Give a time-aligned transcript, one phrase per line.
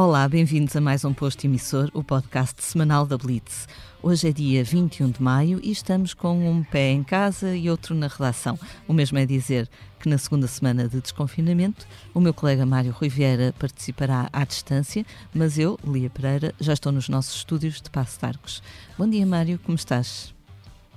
[0.00, 3.66] Olá, bem-vindos a mais um Posto Emissor, o podcast semanal da Blitz.
[4.00, 7.96] Hoje é dia 21 de maio e estamos com um pé em casa e outro
[7.96, 8.56] na redação.
[8.86, 11.84] O mesmo é dizer que na segunda semana de desconfinamento,
[12.14, 16.92] o meu colega Mário Rui Vieira participará à distância, mas eu, Lia Pereira, já estou
[16.92, 18.62] nos nossos estúdios de Passo de Arcos.
[18.96, 20.32] Bom dia, Mário, como estás?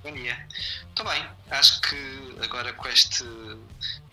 [0.03, 0.37] Bom dia.
[0.89, 1.25] Estou bem.
[1.49, 3.25] Acho que agora com este,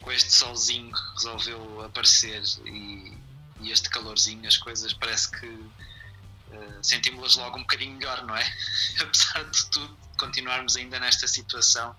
[0.01, 3.28] com este solzinho resolveu aparecer e
[3.61, 8.45] e este calorzinho, as coisas parece que uh, sentimos-las logo um bocadinho melhor, não é?
[9.01, 11.95] Apesar de tudo, continuarmos ainda nesta situação,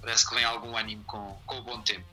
[0.00, 2.06] parece que vem algum ânimo com, com o bom tempo.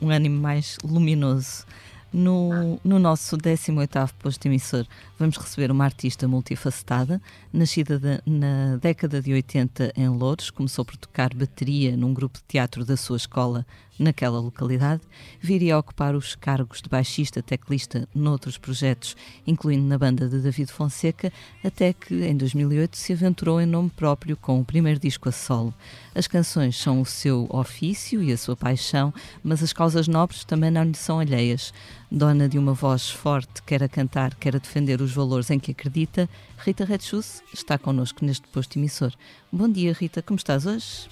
[0.00, 1.64] Um ânimo mais luminoso.
[2.12, 4.86] No, no nosso 18º posto emissor,
[5.18, 7.20] vamos receber uma artista multifacetada,
[7.52, 12.44] nascida de, na década de 80 em Louros, começou por tocar bateria num grupo de
[12.44, 13.66] teatro da sua escola
[13.98, 15.02] naquela localidade,
[15.40, 20.70] viria a ocupar os cargos de baixista, teclista noutros projetos, incluindo na banda de David
[20.70, 21.32] Fonseca,
[21.64, 25.74] até que em 2008 se aventurou em nome próprio com o primeiro disco a solo.
[26.14, 29.12] As canções são o seu ofício e a sua paixão,
[29.42, 31.72] mas as causas nobres também não lhe são alheias.
[32.10, 35.72] Dona de uma voz forte, quer a cantar, quer a defender os valores em que
[35.72, 39.12] acredita, Rita Redschuss está connosco neste posto emissor.
[39.52, 41.08] Bom dia, Rita, como estás hoje?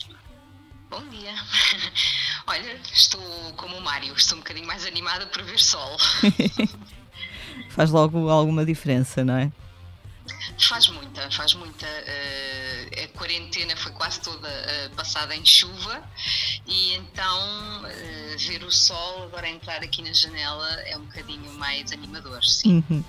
[0.88, 1.34] Bom dia.
[2.46, 3.20] Olha, estou
[3.56, 5.96] como o Mário, estou um bocadinho mais animada por ver sol.
[7.70, 9.50] faz logo alguma diferença, não é?
[10.58, 11.86] Faz muita, faz muita.
[11.86, 16.02] Uh, a quarentena foi quase toda uh, passada em chuva
[16.66, 21.92] e então uh, ver o sol agora entrar aqui na janela é um bocadinho mais
[21.92, 22.84] animador, sim.
[22.90, 23.04] Uhum.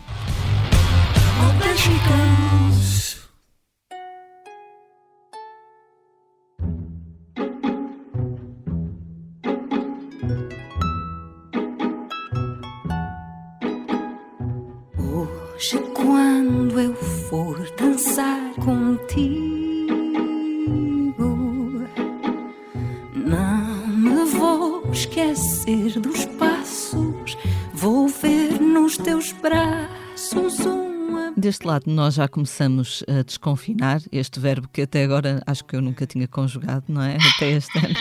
[31.46, 35.82] Deste lado nós já começamos a desconfinar, este verbo que até agora acho que eu
[35.82, 37.18] nunca tinha conjugado, não é?
[37.36, 37.96] Até este ano.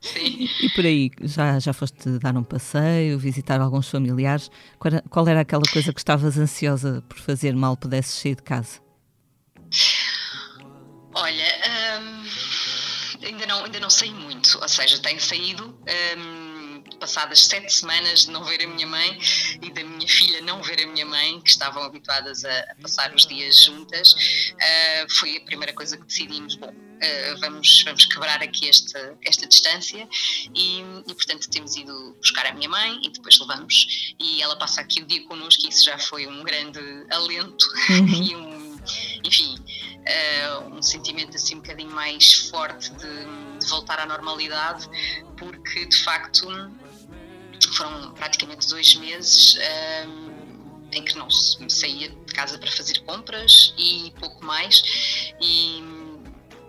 [0.00, 0.48] Sim.
[0.62, 4.50] E por aí, já, já foste dar um passeio, visitar alguns familiares?
[4.78, 8.42] Qual era, qual era aquela coisa que estavas ansiosa por fazer mal pudesses sair de
[8.42, 8.80] casa?
[11.12, 11.44] Olha,
[12.00, 12.24] hum,
[13.22, 15.78] ainda, não, ainda não sei muito, ou seja, tenho saído.
[16.16, 16.49] Hum,
[17.00, 19.18] passadas sete semanas de não ver a minha mãe
[19.62, 23.12] e da minha filha não ver a minha mãe, que estavam habituadas a, a passar
[23.14, 26.54] os dias juntas, uh, foi a primeira coisa que decidimos.
[26.56, 30.08] Bom, uh, vamos, vamos quebrar aqui esta, esta distância
[30.54, 34.14] e, e, portanto, temos ido buscar a minha mãe e depois levamos.
[34.20, 38.06] E ela passa aqui o dia connosco, e isso já foi um grande alento uhum.
[38.22, 38.80] e um,
[39.24, 39.56] enfim.
[40.00, 44.88] Uh, um sentimento assim um bocadinho mais forte de, de, voltar à normalidade,
[45.36, 46.48] porque de facto
[47.80, 49.58] foram praticamente dois meses
[50.06, 55.32] um, em que não saía de casa para fazer compras e pouco mais.
[55.40, 55.82] E,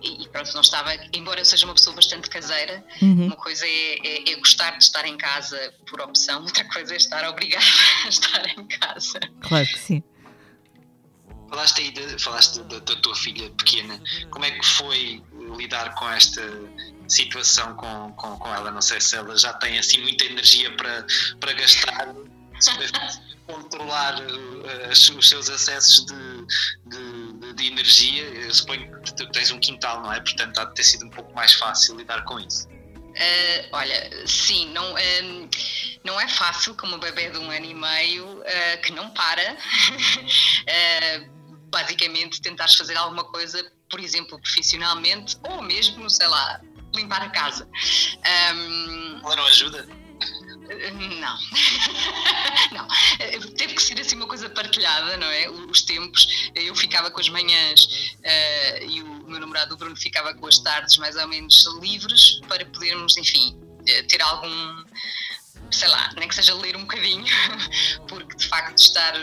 [0.03, 3.27] e pronto, não estava, embora eu seja uma pessoa bastante caseira, uhum.
[3.27, 6.97] uma coisa é, é, é, gostar de estar em casa por opção, outra coisa é
[6.97, 7.65] estar obrigada
[8.05, 9.19] a estar em casa.
[9.41, 10.03] Claro que sim.
[11.51, 15.21] Falaste aí de, falaste da, da tua filha pequena, como é que foi
[15.57, 16.41] lidar com esta
[17.09, 18.71] situação com, com, com ela.
[18.71, 21.05] Não sei se ela já tem assim muita energia para,
[21.39, 22.07] para gastar,
[23.45, 28.23] controlar uh, os seus acessos de, de, de, energia.
[28.23, 30.21] Eu suponho que tu tens um quintal, não é?
[30.21, 32.67] Portanto, há de ter sido um pouco mais fácil lidar com isso.
[33.11, 35.49] Uh, olha, sim, não, uh,
[36.01, 39.57] não é fácil com uma bebê de um ano e meio uh, que não para.
[41.71, 46.61] basicamente, tentares fazer alguma coisa, por exemplo, profissionalmente, ou mesmo, sei lá,
[46.93, 47.67] limpar a casa.
[48.53, 50.01] Um, Ela não ajuda?
[51.19, 51.37] Não.
[52.71, 52.87] não.
[53.57, 55.49] Teve que ser assim uma coisa partilhada, não é?
[55.49, 56.51] Os tempos.
[56.55, 57.83] Eu ficava com as manhãs
[58.19, 62.39] uh, e o meu namorado, o Bruno, ficava com as tardes mais ou menos livres
[62.47, 63.57] para podermos, enfim,
[63.87, 64.83] eh, ter algum.
[65.71, 67.25] Sei lá, nem que seja ler um bocadinho,
[68.07, 69.13] porque de facto estar,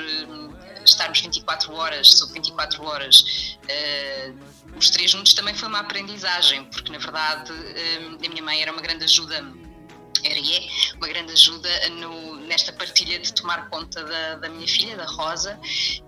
[0.84, 6.90] estarmos 24 horas, sobre 24 horas, uh, os três juntos também foi uma aprendizagem, porque
[6.90, 9.44] na verdade hum, a minha mãe era uma grande ajuda
[10.24, 14.66] era e é uma grande ajuda no, nesta partilha de tomar conta da, da minha
[14.66, 15.58] filha, da Rosa,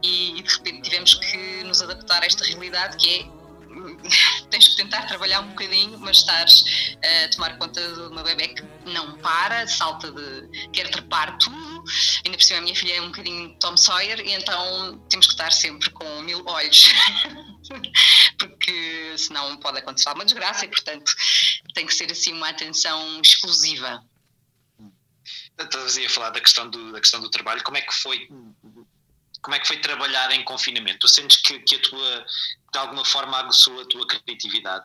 [0.03, 3.41] e, e, de repente tivemos que nos adaptar a esta realidade que é
[4.51, 6.65] tens que tentar trabalhar um bocadinho, mas estás
[7.05, 10.69] a tomar conta de uma bebê que não para, salta de.
[10.71, 11.85] quer trepar tudo,
[12.25, 15.33] ainda por cima a minha filha é um bocadinho Tom Sawyer e então temos que
[15.33, 16.89] estar sempre com mil olhos,
[18.39, 21.13] porque senão pode acontecer alguma desgraça e portanto
[21.75, 24.03] tem que ser assim uma atenção exclusiva.
[25.59, 28.29] Estavas a falar da questão do, da questão do trabalho, como é que foi
[29.43, 30.99] como é que foi trabalhar em confinamento?
[31.01, 32.27] Tu sentes que, que a tua,
[32.73, 34.85] de alguma forma aguçou a tua criatividade?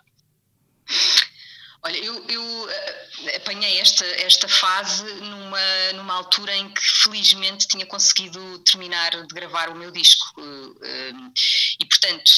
[1.85, 7.85] Olha, eu, eu uh, apanhei esta, esta fase numa, numa altura em que felizmente tinha
[7.85, 10.41] conseguido terminar de gravar o meu disco.
[10.41, 11.33] Uh, uh,
[11.79, 12.31] e portanto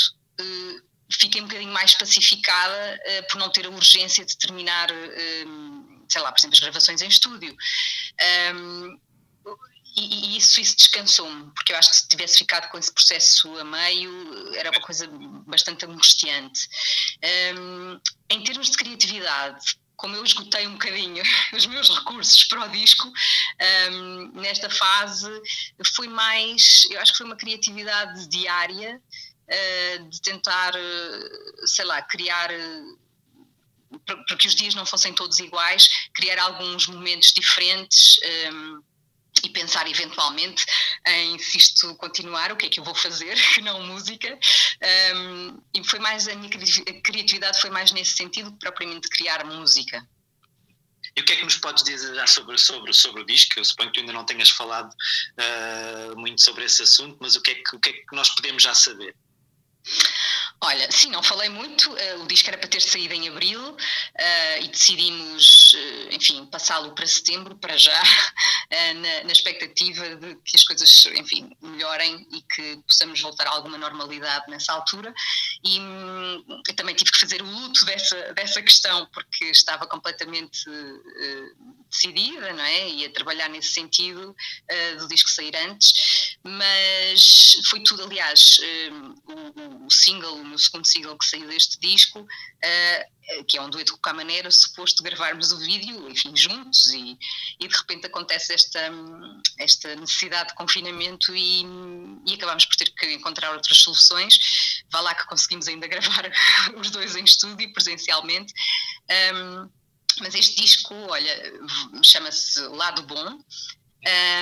[1.09, 2.99] fiquei um bocadinho mais pacificada
[3.31, 4.87] por não ter a urgência de terminar,
[6.07, 7.55] sei lá, por exemplo, as gravações em estúdio.
[9.97, 13.57] E, e, isso, isso descansou-me, porque eu acho que se tivesse ficado com esse processo
[13.57, 15.07] a meio era uma coisa
[15.47, 16.69] bastante angustiante.
[17.57, 17.99] Um,
[18.29, 23.11] em termos de criatividade, como eu esgotei um bocadinho os meus recursos para o disco,
[23.91, 25.29] um, nesta fase
[25.95, 32.01] foi mais, eu acho que foi uma criatividade diária uh, de tentar, uh, sei lá,
[32.03, 32.51] criar.
[32.51, 33.07] Uh,
[34.05, 38.19] para que os dias não fossem todos iguais, criar alguns momentos diferentes.
[38.51, 38.83] Um,
[39.43, 40.65] e pensar eventualmente
[41.05, 44.37] em se isto continuar, o que é que eu vou fazer, que não música.
[45.15, 46.49] Um, e foi mais a minha
[47.03, 50.05] criatividade foi mais nesse sentido que propriamente criar música.
[51.15, 53.59] E o que é que nos podes dizer já sobre, sobre, sobre o disco?
[53.59, 57.51] Eu suponho que ainda não tenhas falado uh, muito sobre esse assunto, mas o que,
[57.51, 59.15] é que, o que é que nós podemos já saber?
[60.59, 61.91] Olha, sim, não falei muito.
[61.91, 66.95] Uh, o disco era para ter saído em abril uh, e decidimos, uh, enfim, passá-lo
[66.95, 68.01] para setembro, para já,
[68.95, 73.77] na, na, expectativa de que as coisas, enfim, melhorem e que possamos voltar a alguma
[73.77, 75.13] normalidade nessa altura.
[75.63, 80.65] E um, eu também tive que fazer o luto dessa, dessa questão, porque estava completamente
[81.89, 82.89] decidida, não é?
[82.89, 84.35] E a trabalhar nesse sentido
[84.99, 85.93] do disco sair antes,
[86.43, 88.59] mas foi tudo, aliás,
[89.85, 94.13] o single no segundo single que saiu deste disco, uh, que é um dueto com
[94.13, 97.17] Maneira, suposto gravarmos o vídeo, enfim, juntos, e,
[97.59, 98.89] e de repente acontece esta,
[99.59, 101.63] esta necessidade de confinamento e,
[102.25, 104.83] e acabamos por ter que encontrar outras soluções.
[104.89, 106.31] Vá lá que conseguimos ainda gravar
[106.75, 108.53] os dois em estúdio, presencialmente.
[109.33, 109.69] Um,
[110.19, 111.53] mas este disco, olha,
[112.03, 113.39] chama-se Lado Bom.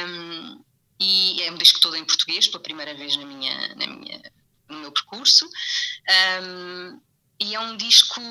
[0.07, 0.63] Um,
[1.00, 4.22] e é um disco todo em português, pela primeira vez na minha, na minha
[4.85, 5.49] meu percurso.
[6.41, 7.01] Um,
[7.39, 8.21] e é um disco,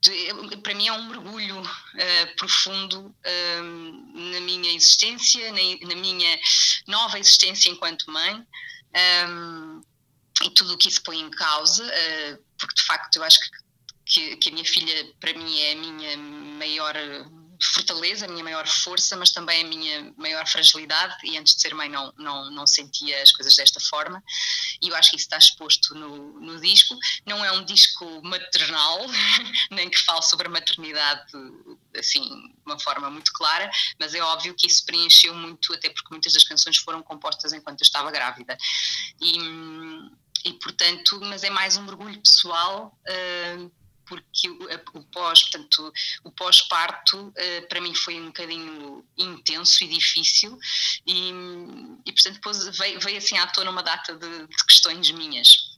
[0.00, 3.14] de, para mim, é um mergulho uh, profundo
[3.62, 6.40] um, na minha existência, na, na, minha
[6.86, 8.44] nova existência enquanto mãe.
[9.28, 9.82] Um,
[10.42, 13.50] e tudo o que isso põe em causa, uh, porque de facto eu acho que,
[14.04, 16.16] que, que, a minha filha, para mim, é a minha
[16.58, 16.94] maior
[17.62, 21.14] fortaleza, a minha maior força, mas também a minha maior fragilidade.
[21.24, 24.22] E antes de ser mãe, não, não, não sentia as coisas desta forma.
[24.82, 26.96] E eu acho que isso está exposto no, no disco.
[27.26, 29.06] Não é um disco maternal,
[29.70, 31.32] nem que fale sobre a maternidade
[31.96, 36.08] assim, de uma forma muito clara, mas é óbvio que isso preencheu muito, até porque
[36.10, 38.56] muitas das canções foram compostas enquanto eu estava grávida.
[39.20, 39.38] E,
[40.44, 42.98] e portanto, mas é mais um mergulho pessoal.
[43.06, 45.92] Uh, porque o, o pós, portanto,
[46.24, 50.58] o pós-parto uh, para mim foi um bocadinho intenso e difícil
[51.06, 51.30] e,
[52.04, 55.74] e portanto depois veio, veio assim à tona uma data de, de questões minhas.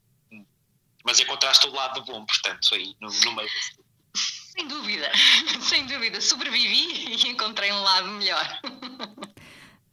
[1.05, 3.49] Mas encontraste o lado bom, portanto, aí no, no meio
[4.15, 5.11] Sem dúvida,
[5.63, 8.61] sem dúvida, sobrevivi e encontrei um lado melhor.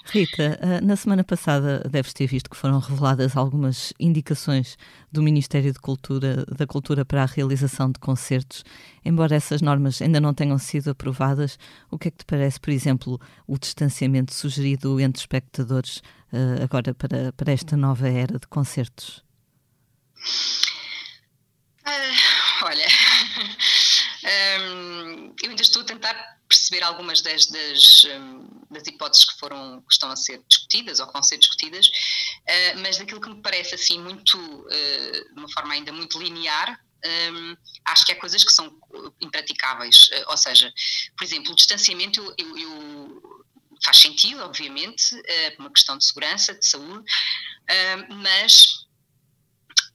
[0.05, 4.77] Rita, eh, na semana passada deves ter visto que foram reveladas algumas indicações
[5.11, 8.65] do Ministério de Cultura, da Cultura para a realização de concertos.
[9.05, 11.57] Embora essas normas ainda não tenham sido aprovadas,
[11.89, 15.97] o que é que te parece, por exemplo, o distanciamento sugerido entre espectadores
[16.33, 19.23] uh, agora para, para esta nova era de concertos?
[21.85, 22.87] Uh, olha,
[24.61, 29.81] um, eu ainda estou a tentar perceber algumas das, das, hum, das, hipóteses que foram
[29.81, 33.41] que estão a ser discutidas ou que vão ser discutidas, uh, mas daquilo que me
[33.41, 36.79] parece assim muito uh, de uma forma ainda muito linear.
[37.05, 38.73] Um, acho que há coisas que são
[39.19, 40.71] impraticáveis, uh, ou seja,
[41.17, 43.43] por exemplo, o distanciamento eu, eu, eu
[43.83, 45.09] faz sentido, obviamente,
[45.57, 47.03] por uma questão de segurança, de saúde,
[48.23, 48.85] mas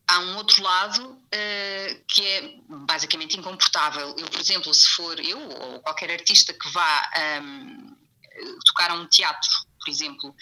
[0.08, 4.16] há um outro lado uh, que é basicamente incomportável.
[4.18, 7.10] Eu, por exemplo, se for eu ou qualquer artista que vá
[7.42, 7.94] um,
[8.66, 10.34] tocar a um teatro, por exemplo,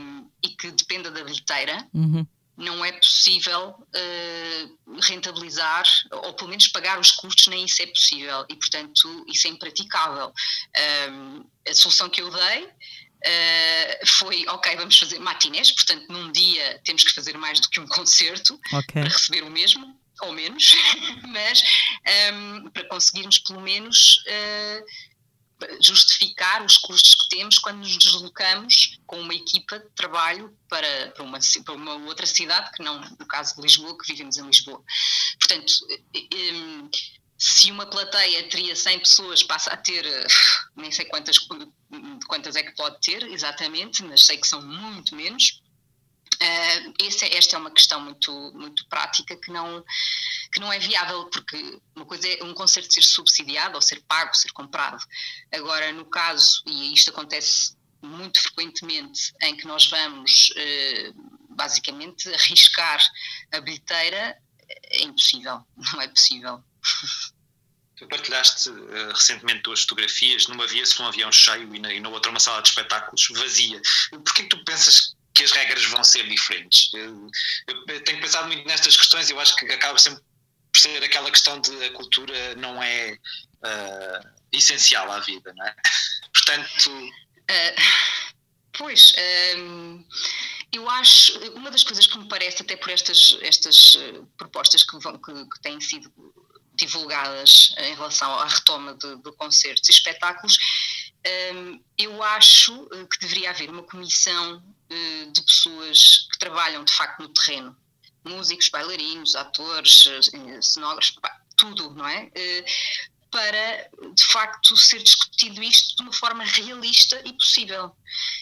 [0.00, 2.26] um, e que dependa da bilheteira, uhum.
[2.56, 8.46] não é possível uh, rentabilizar ou pelo menos pagar os custos, nem isso é possível
[8.48, 10.32] e, portanto, isso é impraticável.
[11.10, 12.68] Um, a solução que eu dei
[13.22, 17.78] Uh, foi, ok, vamos fazer matinés, portanto, num dia temos que fazer mais do que
[17.78, 19.02] um concerto okay.
[19.02, 20.74] para receber o mesmo, ou menos,
[21.28, 21.62] mas
[22.32, 24.84] um, para conseguirmos pelo menos uh,
[25.80, 31.22] justificar os custos que temos quando nos deslocamos com uma equipa de trabalho para, para,
[31.22, 34.82] uma, para uma outra cidade, que não no caso de Lisboa, que vivemos em Lisboa.
[35.38, 35.72] Portanto,
[36.34, 36.90] um,
[37.40, 40.04] se uma plateia teria 100 pessoas, passa a ter
[40.76, 41.38] nem sei quantas,
[42.28, 45.62] quantas é que pode ter exatamente, mas sei que são muito menos.
[46.34, 49.82] Uh, esse, é, esta é uma questão muito, muito prática que não,
[50.52, 54.34] que não é viável, porque uma coisa é um concerto ser subsidiado ou ser pago,
[54.34, 55.02] ser comprado.
[55.50, 63.02] Agora, no caso, e isto acontece muito frequentemente, em que nós vamos uh, basicamente arriscar
[63.50, 64.36] a bilheteira,
[64.90, 66.62] é impossível, não é possível.
[68.00, 72.08] Tu partilhaste uh, recentemente duas fotografias, numa via-se um avião cheio e na, e na,
[72.08, 73.78] outra uma sala de espetáculos vazia.
[74.10, 76.90] Porquê que tu pensas que as regras vão ser diferentes?
[76.94, 77.30] Eu,
[77.88, 80.22] eu, tenho pensado muito nestas questões e eu acho que acaba sempre
[80.72, 85.76] por ser aquela questão de a cultura não é uh, essencial à vida, não é?
[86.32, 86.90] Portanto...
[86.90, 87.82] Uh,
[88.78, 89.12] pois...
[89.58, 90.02] Um
[90.72, 93.98] eu acho, uma das coisas que me parece, até por estas, estas
[94.36, 96.12] propostas que, vão, que, que têm sido
[96.74, 100.56] divulgadas em relação à retoma de, de concertos e espetáculos,
[101.54, 106.92] hum, eu acho eh, que deveria haver uma comissão eh, de pessoas que trabalham de
[106.92, 107.76] facto no terreno,
[108.24, 111.16] músicos, bailarinos, atores, eh, cenógrafos,
[111.56, 112.30] tudo, não é?
[113.30, 117.94] Para de facto ser discutido isto de uma forma realista e possível.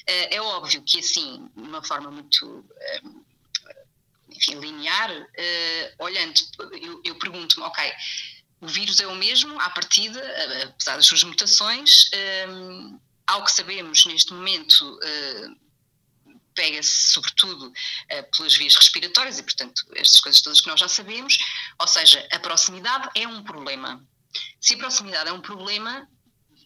[0.07, 2.65] É óbvio que assim, de uma forma muito
[4.38, 6.40] enfim, linear, uh, olhando,
[6.80, 7.92] eu, eu pergunto-me, ok,
[8.61, 10.21] o vírus é o mesmo à partida,
[10.64, 12.11] apesar das suas mutações,
[12.49, 15.57] um, eh, ao que sabemos neste momento, uh,
[16.54, 21.38] pega-se sobretudo uh, pelas vias respiratórias e, portanto, estas coisas todas que nós já sabemos,
[21.78, 24.04] ou seja, a proximidade é um problema.
[24.61, 26.09] Se a proximidade é um problema,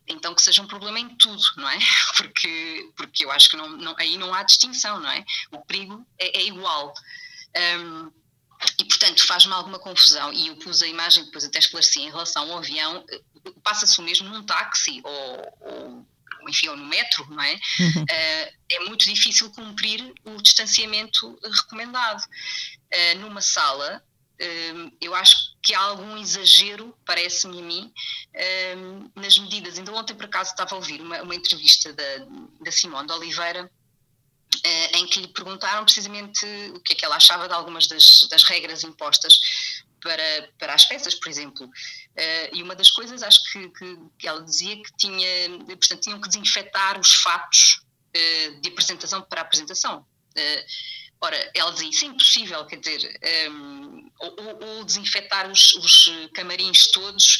[0.08, 1.78] então que seja um problema em tudo, não é?
[2.16, 5.24] Porque, porque eu acho que não, não, aí não há distinção, não é?
[5.50, 6.94] O perigo é, é igual.
[7.56, 8.10] Um,
[8.78, 10.32] e, portanto, faz-me alguma confusão.
[10.32, 13.20] E eu pus a imagem, depois até esclareci, em relação ao avião, eh,
[13.62, 16.06] passa-se o mesmo num táxi ou, ou
[16.48, 17.52] enfim, ou no metro, não é?
[17.52, 18.02] Uhum.
[18.02, 22.22] Uh, é muito difícil cumprir o distanciamento recomendado.
[22.22, 24.02] Uh, numa sala,
[24.40, 27.92] uh, eu acho que há algum exagero, parece-me a mim,
[29.14, 29.78] nas medidas.
[29.78, 32.26] Ainda ontem, por acaso, estava a ouvir uma, uma entrevista da,
[32.60, 33.70] da Simone de Oliveira,
[35.02, 38.42] em que lhe perguntaram precisamente o que é que ela achava de algumas das, das
[38.44, 39.38] regras impostas
[40.02, 41.66] para, para as peças, por exemplo.
[41.66, 46.20] Uh, e uma das coisas, acho que, que, que, ela dizia que tinha, portanto, tinham
[46.20, 47.82] que desinfetar os fatos
[48.14, 50.00] uh, de apresentação para apresentação.
[50.36, 50.64] Uh,
[51.20, 56.88] ora, ela dizia isso é impossível, quer dizer, um, ou, ou, desinfetar os, os camarins
[56.88, 57.38] todos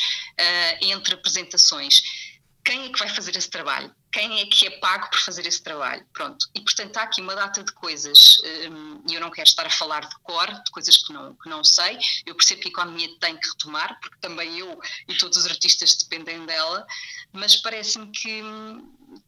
[0.80, 2.00] entre apresentações
[2.64, 3.92] quem é que vai fazer esse trabalho?
[4.12, 6.06] Quem é que é pago por fazer esse trabalho?
[6.12, 6.48] Pronto.
[6.54, 8.36] E, portanto, há aqui uma data de coisas,
[8.70, 11.48] hum, e eu não quero estar a falar de cor, de coisas que não, que
[11.48, 11.98] não sei.
[12.24, 15.96] Eu percebo que a economia tem que retomar, porque também eu e todos os artistas
[15.96, 16.86] dependem dela,
[17.32, 18.42] mas parece-me que,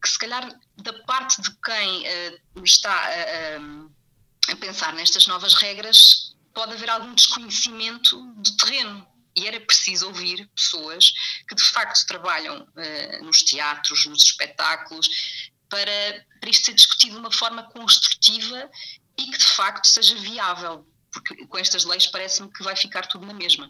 [0.01, 6.35] que, se calhar, da parte de quem uh, está a, a pensar nestas novas regras,
[6.53, 11.11] pode haver algum desconhecimento do terreno e era preciso ouvir pessoas
[11.47, 15.07] que de facto trabalham uh, nos teatros, nos espetáculos,
[15.69, 18.69] para, para isto ser discutido de uma forma construtiva
[19.17, 23.25] e que de facto seja viável, porque com estas leis parece-me que vai ficar tudo
[23.25, 23.69] na mesma.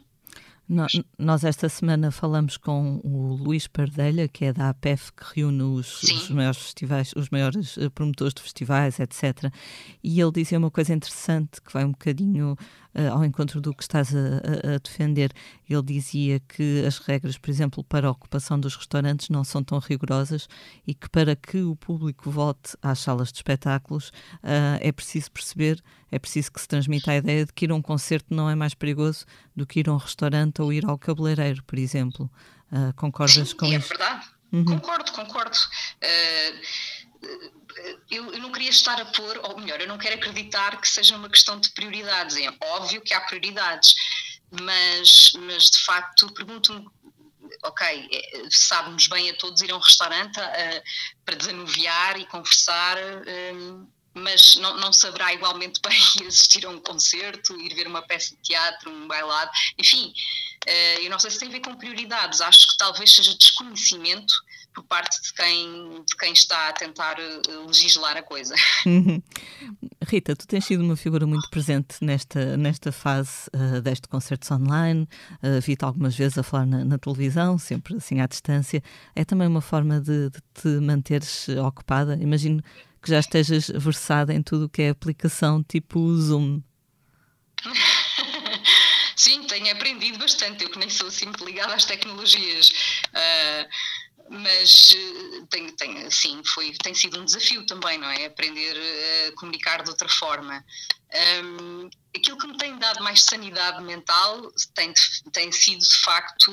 [1.18, 6.02] Nós esta semana falamos com o Luís Pardelha, que é da APEF, que reúne os,
[6.02, 9.54] os, maiores festivais, os maiores eh, promotores de festivais, etc.
[10.04, 12.58] E ele dizia uma coisa interessante que vai um bocadinho
[12.96, 15.32] uh, ao encontro do que estás a, a, a, defender.
[15.70, 19.80] Ele dizia que as regras, por exemplo, para a ocupação dos restaurantes não são tão
[19.80, 20.48] rigorosas
[20.88, 24.10] e que para que o público volte às salas de espetáculos
[24.44, 27.76] uh, é preciso perceber, é preciso que se transmita a ideia de que ir a
[27.76, 29.26] um concerto não é mais perigoso
[29.56, 32.30] do que ir a um restaurante ou ir ao cabeleireiro, por exemplo.
[32.72, 33.94] Uh, concordas Sim, com é isso?
[33.94, 34.28] É verdade.
[34.52, 34.66] Uhum.
[34.66, 35.58] Concordo, concordo.
[36.02, 37.05] Uh,
[38.10, 41.16] eu, eu, não queria estar a pôr, ou melhor, eu não quero acreditar que seja
[41.16, 42.38] uma questão de prioridades.
[42.38, 43.94] É óbvio que há prioridades,
[44.52, 46.88] mas, mas de facto pergunto-me
[47.64, 50.84] ok, é, sabe-nos bem a todos ir a um restaurante uh,
[51.26, 56.80] para desanuviar e conversar, uh, mas não, não saberá igualmente bem ir assistir a um
[56.80, 60.14] concerto, ir ver uma peça de teatro, um bailado, enfim,
[60.68, 64.34] uh, eu não sei se tem a ver com prioridades, acho que talvez seja desconhecimento
[64.76, 67.16] por parte de quem, de quem está a tentar
[67.66, 68.54] legislar a coisa.
[68.86, 69.24] Uhum.
[70.06, 75.08] Rita, tu tens sido uma figura muito presente nesta, nesta fase uh, destes concertos online,
[75.42, 78.84] uh, vi-te algumas vezes a falar na, na, televisão, sempre assim à distância.
[79.16, 82.18] É também uma forma de, de te manteres ocupada?
[82.22, 82.62] Imagino
[83.02, 86.62] que já estejas versada em tudo o que é aplicação tipo Zoom.
[89.16, 90.64] Sim, tenho aprendido bastante.
[90.64, 92.70] Eu que nem sou assim ligada às tecnologias.
[93.08, 93.70] Uh,
[94.30, 98.26] mas eh, tem, tem, sim, foi, tem sido um desafio também, não é?
[98.26, 98.76] Aprender
[99.28, 100.64] a comunicar de outra forma.
[101.44, 104.94] Um, aquilo que me tem dado mais sanidade mental tem,
[105.32, 106.52] tem sido, de facto,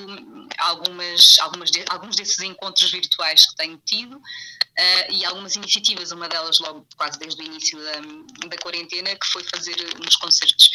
[0.59, 6.29] algumas, algumas de, alguns desses encontros virtuais que tenho tido uh, e algumas iniciativas, uma
[6.29, 10.71] delas logo quase desde o início da, da quarentena, que foi fazer uns concertos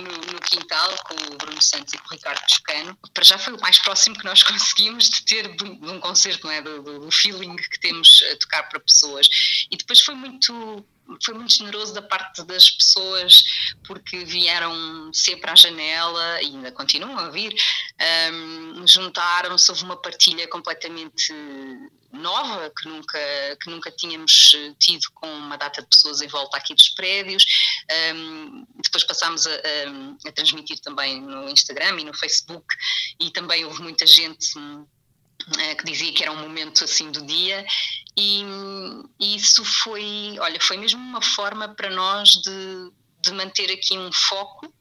[0.00, 2.96] no, no, quintal com o Bruno Santos e com o Ricardo Toscano.
[3.12, 6.52] Para já foi o mais próximo que nós conseguimos de ter de, um concerto, não
[6.52, 6.62] é?
[6.62, 9.28] Do, do, feeling que temos a tocar para pessoas.
[9.70, 10.84] E depois foi muito
[11.24, 13.44] foi muito generoso da parte das pessoas
[13.86, 17.54] porque vieram sempre à janela e ainda continuam a vir
[18.32, 21.32] um, juntaram-se, houve uma partilha completamente
[22.12, 23.18] nova que nunca,
[23.60, 27.44] que nunca tínhamos tido com uma data de pessoas em volta aqui dos prédios.
[28.14, 32.66] Um, depois passámos a, a, a transmitir também no Instagram e no Facebook
[33.20, 34.54] e também houve muita gente
[35.76, 37.64] que dizia que era um momento assim do dia.
[38.16, 38.44] E,
[39.18, 44.12] e, isso foi, olha, foi mesmo uma forma para nós de, de manter aqui um
[44.12, 44.72] foco,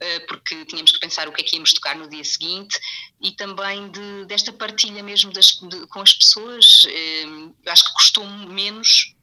[0.00, 2.78] eh, porque tínhamos que pensar o que é que íamos tocar no dia seguinte
[3.20, 8.26] e também de, desta partilha mesmo das, de, com as pessoas, eh, acho que custou
[8.26, 9.14] menos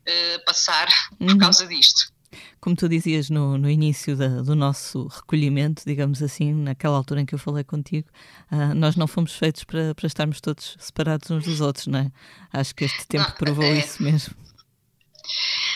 [0.46, 0.88] passar
[1.20, 1.38] por uhum.
[1.38, 2.14] causa disto
[2.60, 7.26] como tu dizias no, no início da, do nosso recolhimento, digamos assim, naquela altura em
[7.26, 8.10] que eu falei contigo,
[8.52, 12.12] uh, nós não fomos feitos para, para estarmos todos separados uns dos outros, não é?
[12.52, 13.80] Acho que este tempo não, provou é...
[13.80, 14.36] isso mesmo.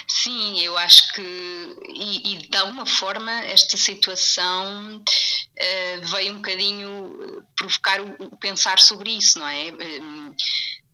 [0.08, 1.22] Sim, eu acho que,
[1.90, 8.80] e, e de alguma forma, esta situação uh, veio um bocadinho provocar o, o, pensar
[8.80, 9.72] sobre isso, não é?
[9.72, 10.36] Uh,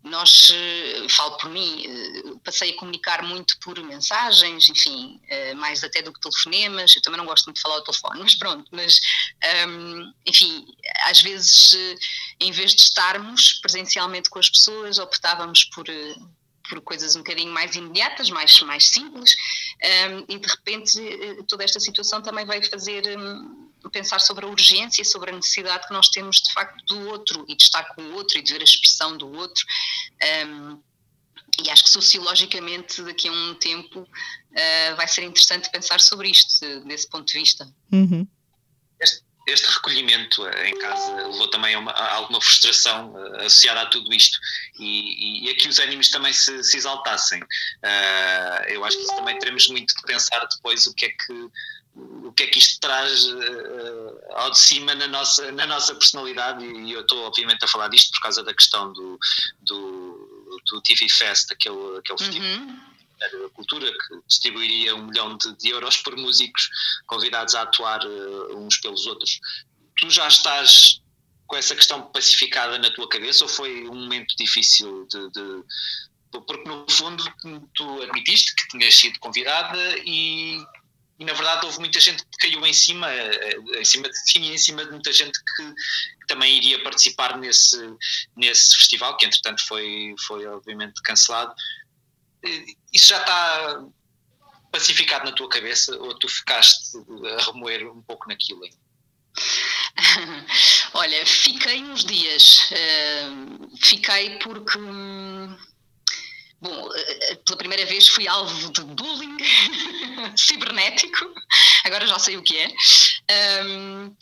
[0.08, 5.84] nós, eh, falo por mim, eh, passei a comunicar muito por mensagens, enfim, eh, mais
[5.84, 6.96] até do que telefonemas.
[6.96, 8.67] Eu também não gosto muito de falar ao telefone, mas pronto.
[8.72, 9.00] Mas,
[9.43, 10.65] ehm, enfim,
[11.06, 11.76] às vezes,
[12.39, 15.86] em vez de estarmos presencialmente com as pessoas, optávamos por
[16.70, 19.34] por coisas um bocadinho mais imediatas, mais, mais simples,
[20.12, 21.00] um, e de repente
[21.48, 25.93] toda esta situação também vai fazer um, pensar sobre a urgência, sobre a necessidade que
[25.93, 28.61] nós temos de facto do outro e de estar com o outro e de ver
[28.61, 29.63] a expressão do outro.
[30.47, 30.81] Um,
[31.63, 36.81] e acho que sociologicamente daqui a um tempo uh, vai ser interessante pensar sobre isto,
[36.81, 37.67] desse ponto de vista.
[37.91, 38.27] Uhum
[38.99, 39.23] este
[39.55, 44.13] recolhimento eh, em casa levou também a, uma, a alguma frustração uh, associada a tudo
[44.13, 44.38] isto.
[44.79, 47.41] E, e, a que os ânimos também se, se exaltassem.
[47.41, 51.49] Uh, eu acho que também teremos muito de pensar depois o que é que
[51.95, 56.63] o que é que isto traz uh, ao de cima na nossa, na nossa personalidade.
[56.63, 59.17] E eu estou obviamente a falar disto por causa da questão do,
[59.62, 62.77] do, do TV Fest, aquele, aquele festival
[63.21, 66.69] uhum da Cultura, que distribuiria um milhão de, de, euros por músicos
[67.06, 69.39] convidados a atuar uh, uns pelos outros.
[69.97, 71.01] Tu já estás
[71.47, 75.63] com essa questão pacificada na tua cabeça ou foi um momento difícil de, de
[76.30, 77.23] porque no fundo
[77.73, 80.62] tu admitiste que tinhas sido convidada e,
[81.17, 84.39] e, na verdade houve muita gente que caiu em cima, eh, em cima de ti
[84.39, 85.73] e em cima de muita gente que,
[86.27, 87.77] também iria participar nesse,
[88.36, 91.56] nesse festival, que entretanto foi, foi obviamente cancelado
[92.93, 93.86] isso já está
[94.71, 96.97] pacificado na tua cabeça ou tu ficaste
[97.38, 98.62] a remoer um pouco naquilo?
[100.93, 102.71] Olha, fiquei uns dias.
[102.71, 104.80] Uh, fiquei porque.
[106.60, 109.38] Bom, eh, pela primeira vez fui alvo de bullying
[110.36, 111.32] cibernético,
[111.84, 112.67] agora já sei o que é.
[113.63, 114.15] Um,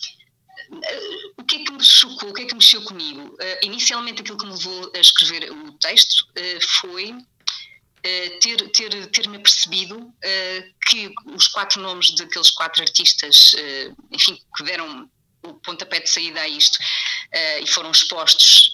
[1.37, 3.21] o que é que me chocou, o que é que mexeu comigo?
[3.21, 7.15] Uh, inicialmente, aquilo que me levou a escrever o texto uh, foi
[8.05, 14.39] eh, ter, ter, ter-me apercebido uh, que os quatro nomes daqueles quatro artistas, uh, enfim,
[14.55, 15.09] que deram
[15.41, 16.79] o pontapé de saída a isto
[17.61, 18.71] e foram expostos,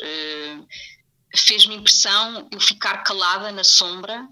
[1.36, 4.26] fez-me impressão eu ficar calada na sombra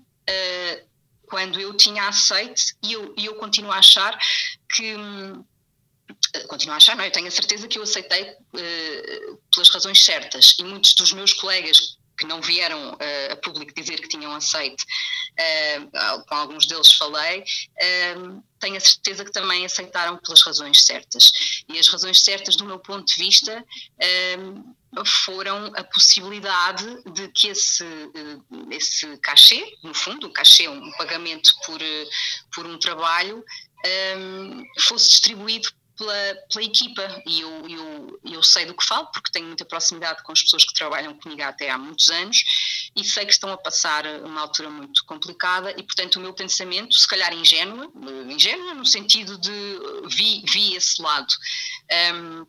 [1.25, 4.17] quando eu tinha aceito e eu, eu continuo a achar
[4.73, 4.95] que
[6.47, 10.55] continuo a achar, não, eu tenho a certeza que eu aceitei uh, pelas razões certas
[10.59, 14.82] e muitos dos meus colegas que não vieram uh, a público dizer que tinham aceito,
[14.82, 21.32] uh, com alguns deles falei, uh, tenho a certeza que também aceitaram pelas razões certas.
[21.69, 23.65] E as razões certas, do meu ponto de vista,
[25.23, 27.86] foram a possibilidade de que esse,
[28.69, 31.79] esse cachê, no fundo, o cachê, um pagamento por,
[32.53, 33.41] por um trabalho,
[34.82, 39.47] fosse distribuído pela, pela equipa e eu, eu, eu sei do que falo porque tenho
[39.47, 43.33] muita proximidade com as pessoas que trabalham comigo até há muitos anos e sei que
[43.33, 47.91] estão a passar uma altura muito complicada e portanto o meu pensamento, se calhar ingênuo,
[48.31, 51.27] ingênuo no sentido de vi, vi esse lado.
[52.15, 52.47] Um,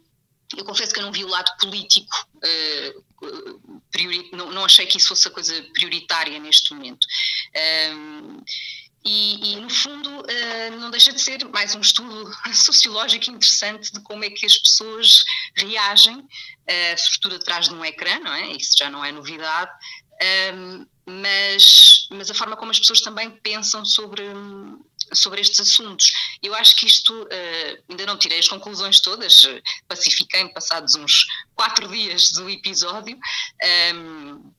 [0.57, 4.97] eu confesso que eu não vi o lado político, uh, priori, não, não, achei que
[4.97, 7.07] isso fosse a coisa prioritária neste momento.
[7.95, 8.43] Um,
[9.05, 14.01] e, e, no fundo, uh, não deixa de ser mais um estudo sociológico interessante de
[14.01, 15.25] como é que as pessoas
[15.57, 18.53] reagem, uh, sobretudo atrás de um ecrã, não é?
[18.53, 19.71] Isso já não é novidade,
[20.55, 24.23] um, mas, mas a forma como as pessoas também pensam sobre,
[25.15, 26.13] sobre estes assuntos.
[26.43, 29.47] Eu acho que isto, uh, ainda não tirei as conclusões todas,
[29.89, 33.19] pacifiquei-me passados uns quatro dias do episódio.
[33.95, 34.53] Um,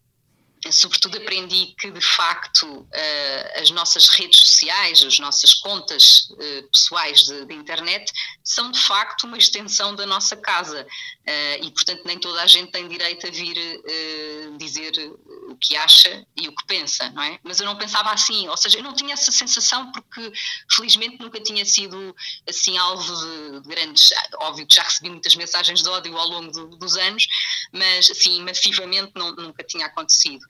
[0.70, 7.24] sobretudo aprendi que de facto uh, as nossas redes sociais, as nossas contas uh, pessoais
[7.24, 8.12] de, de, internet
[8.44, 10.86] são de facto uma extensão da nossa casa.
[11.22, 13.58] Uh, e portanto nem toda a gente tem direito a vir
[14.58, 14.92] dizer
[15.50, 17.40] o que acha e o que pensa, não é?
[17.44, 20.32] Mas eu não pensava assim, ou seja, eu não tinha essa sensação porque
[20.70, 22.16] felizmente nunca tinha sido
[22.48, 26.52] assim alvo de, de grandes, óbvio que já recebi muitas mensagens de ódio ao longo
[26.52, 27.28] do, dos anos,
[27.72, 30.46] mas assim massivamente não, nunca tinha acontecido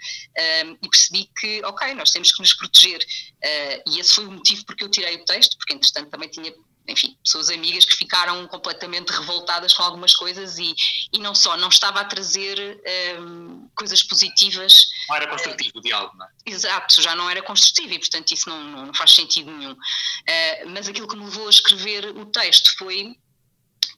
[0.66, 3.00] um, e percebi que, ok, nós temos que nos proteger.
[3.02, 6.54] Uh, e esse foi o motivo porque eu tirei o texto, porque entretanto também tinha
[6.88, 10.74] enfim, pessoas amigas que ficaram completamente revoltadas com algumas coisas e,
[11.14, 12.82] e não só, não estava a trazer
[13.20, 14.88] um, coisas positivas.
[15.08, 16.30] Não era construtivo o diálogo, não é?
[16.46, 19.74] Exato, já não era construtivo e, portanto, isso não, não, não faz sentido nenhum.
[19.74, 23.16] Uh, mas aquilo que me levou a escrever o texto foi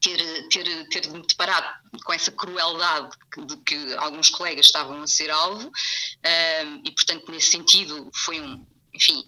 [0.01, 1.67] ter, ter, ter me deparado
[2.03, 3.09] com essa crueldade
[3.47, 8.65] de que alguns colegas estavam a ser alvo, um, e portanto, nesse sentido, foi um.
[8.95, 9.23] Enfim,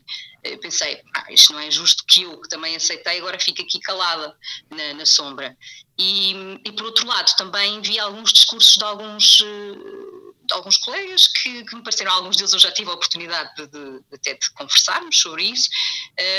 [0.62, 4.36] pensei, ah, isto não é justo que eu, que também aceitei, agora fico aqui calada
[4.70, 5.58] na, na sombra.
[5.98, 11.64] E, e, por outro lado, também vi alguns discursos de alguns, de alguns colegas que,
[11.64, 14.52] que, me pareceram, alguns deles eu já tive a oportunidade de, de, de até de
[14.52, 15.70] conversarmos sobre isso,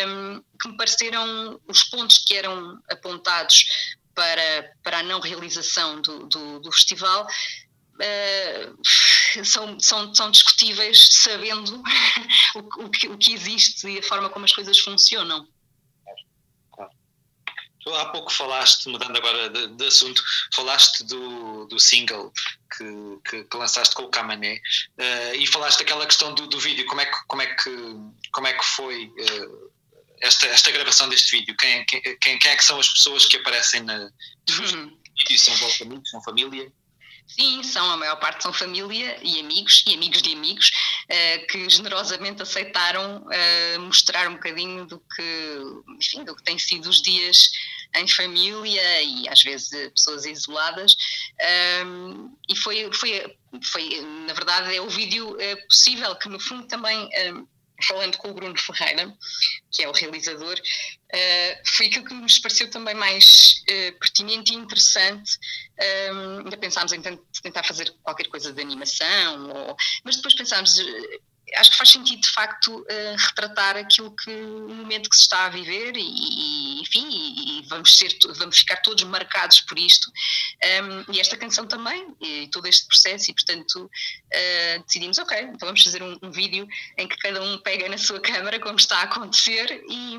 [0.06, 3.64] um, que me pareceram os pontos que eram apontados
[4.16, 7.28] para, para a não realização do, do, do festival.
[7.94, 11.82] Uh, são, são, são discutíveis sabendo
[12.56, 15.46] o, o, que, o que existe e a forma como as coisas funcionam.
[17.80, 20.20] Tu há pouco falaste, mudando agora de, de assunto,
[20.52, 22.32] falaste do, do single
[22.76, 22.84] que,
[23.30, 24.60] que, que, lançaste com o Camané
[24.98, 27.70] uh, e falaste daquela questão do, do vídeo, como é que, como é que,
[28.32, 29.70] como é que foi uh,
[30.20, 31.56] esta, esta gravação deste vídeo?
[31.56, 33.94] Quem, quem, quem, é que são as pessoas que aparecem na
[34.50, 34.96] uhum.
[35.18, 35.38] vídeo?
[35.38, 36.10] São vossos amigos?
[36.10, 36.72] São família?
[37.26, 40.70] Sim, são, a maior parte são família e amigos, e amigos de amigos,
[41.10, 45.60] uh, que generosamente aceitaram uh, mostrar um bocadinho do que,
[45.98, 47.50] enfim, do que têm sido os dias
[47.96, 50.96] em família e às vezes pessoas isoladas.
[51.84, 53.36] Um, e foi, foi,
[53.72, 57.08] foi, na verdade, é o vídeo é possível que, no fundo, também.
[57.32, 57.46] Um,
[57.82, 59.12] falando com o Bruno Ferreira,
[59.70, 64.56] que é o realizador, uh, foi aquilo que nos pareceu também mais uh, pertinente e
[64.56, 65.38] interessante.
[65.78, 67.02] Um, ehm, ainda pensámos em
[67.42, 70.78] tentar fazer qualquer coisa de animação, ou, mas depois pensámos
[71.54, 75.46] acho que faz sentido de facto uh, retratar aquilo que o momento que se está
[75.46, 80.10] a viver e, enfim e, vamos ser vamos ficar todos marcados por isto.
[80.82, 85.66] Um, e esta canção também e todo este processo e portanto uh, decidimos ok então
[85.66, 86.66] vamos fazer um, um, vídeo
[86.98, 90.18] em que cada um pega na sua câmara como está a acontecer e,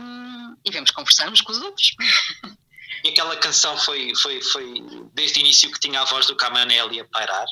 [0.65, 1.95] e vamos conversarmos com os outros.
[3.03, 4.81] E aquela canção foi foi foi
[5.13, 7.45] desde o início que tinha a voz do Camanelli a pairar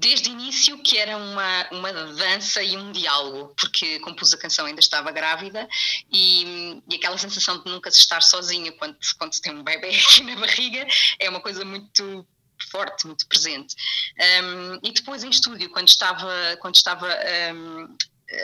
[0.00, 4.64] desde o início que era uma, uma dança e um diálogo, porque compus a canção
[4.64, 5.68] ainda estava grávida
[6.10, 9.90] e, e aquela sensação de nunca se estar sozinha quando, quando se tem um bebê
[10.08, 10.86] aqui na barriga
[11.18, 12.26] é uma coisa muito
[12.70, 13.74] forte, muito presente.
[14.42, 17.06] Um, e depois em estúdio, quando estava, quando estava
[17.54, 17.96] um,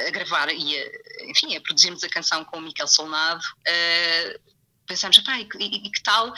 [0.06, 4.40] a gravar e a, enfim, a produzirmos a canção com o Miquel Solnado, uh,
[4.86, 6.32] pensámos, e, e, e que tal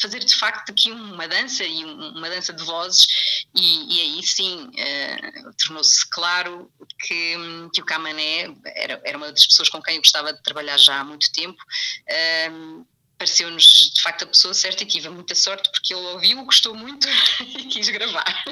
[0.00, 3.06] fazer de facto aqui uma dança e uma dança de vozes
[3.54, 7.36] e, e aí sim uh, tornou-se claro que,
[7.72, 11.00] que o Camané era, era uma das pessoas com quem eu gostava de trabalhar já
[11.00, 12.86] há muito tempo uh,
[13.18, 17.06] pareceu-nos de facto a pessoa certa e tive muita sorte porque ele ouviu, gostou muito
[17.40, 18.44] e quis gravar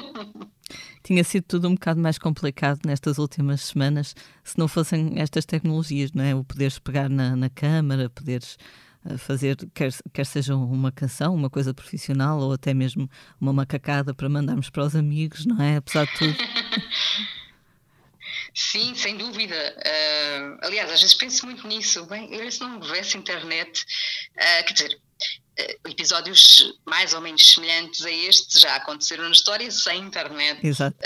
[1.03, 6.11] tinha sido tudo um bocado mais complicado nestas últimas semanas se não fossem estas tecnologias,
[6.11, 6.35] não é?
[6.35, 8.57] O poderes pegar na, na câmara, poderes
[9.09, 14.13] eh, fazer, quer, quer seja uma canção, uma coisa profissional ou até mesmo uma macacada
[14.13, 15.77] para mandarmos para os amigos, não é?
[15.77, 16.35] Apesar de tudo.
[18.53, 19.55] Sim, sem dúvida.
[19.77, 22.05] Uh, aliás, às vezes penso muito nisso.
[22.05, 23.85] Bem, eu se não houvesse internet,
[24.33, 25.01] uh, quer dizer,
[25.59, 30.65] uh, episódios mais ou menos semelhantes a este já aconteceram na história sem internet.
[30.65, 30.97] Exato.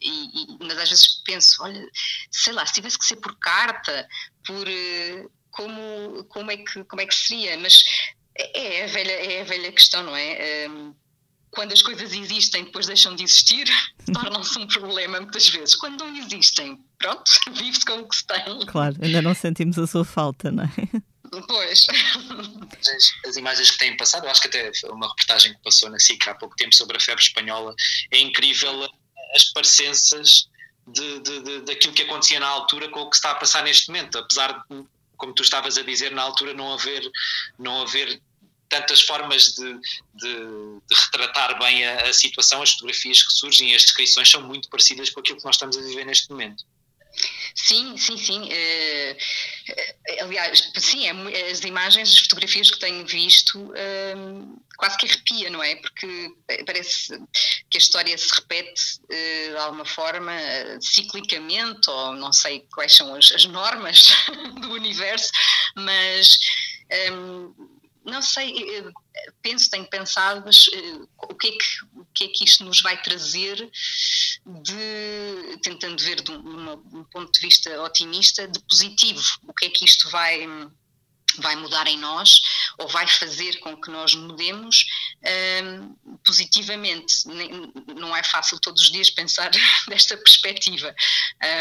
[0.00, 1.86] E, e, mas às vezes penso, olha,
[2.30, 4.08] sei lá, se tivesse que ser por carta,
[4.44, 4.66] por
[5.58, 7.58] como, como, é que, como é que seria?
[7.58, 7.82] Mas
[8.38, 10.68] é, é a velha, é a velha questão, não é?
[11.50, 13.66] quando as coisas existem depois deixam de existir,
[14.12, 15.74] tornam-se um problema muitas vezes.
[15.74, 18.66] Quando não existem, pronto, vive-se com o que se tem.
[18.66, 20.68] Claro, ainda não sentimos a sua falta, não é?
[21.46, 21.86] Pois.
[21.90, 25.98] As, as, imagens que têm passado, eu acho que até uma reportagem que passou na
[25.98, 27.74] SIC há pouco tempo sobre a febre espanhola,
[28.12, 28.88] é incrível
[29.34, 30.48] as parecenças
[30.86, 33.88] de, de, de, daquilo que acontecia na altura com o que está a passar neste
[33.88, 34.84] momento, apesar de,
[35.18, 37.02] como tu estavas a dizer, na altura não haver,
[37.58, 38.20] não haver
[38.68, 39.74] tantas formas de,
[40.14, 40.34] de,
[40.88, 45.10] de retratar bem a, a, situação, as fotografias que surgem as descrições são muito parecidas
[45.10, 46.64] com aquilo que nós estamos a viver neste momento.
[47.60, 48.40] Sim, sim, sim.
[48.44, 49.16] Uh,
[50.22, 55.60] aliás, sim, é, as imagens, as fotografias que tenho visto uh, quase que arrepia, não
[55.60, 55.74] é?
[55.74, 56.30] Porque
[56.64, 57.18] parece
[57.68, 60.32] que a história se repete uh, de alguma forma,
[60.80, 64.14] ciclicamente, ou não sei quais são as, as normas
[64.62, 65.32] do universo,
[65.74, 66.38] mas.
[67.12, 67.77] Um,
[68.08, 68.52] não sei,
[69.42, 72.80] penso, tenho pensado, mas uh, o, que é que, o que é que isto nos
[72.80, 73.56] vai trazer
[74.46, 79.66] de, tentando ver de um, de um ponto de vista otimista, de positivo, o que
[79.66, 80.46] é que isto vai
[81.40, 82.40] vai mudar em nós
[82.78, 84.84] ou vai fazer com que nós mudemos
[85.64, 87.26] um, positivamente.
[87.96, 89.50] Não é fácil todos os dias pensar
[89.88, 90.94] desta perspectiva.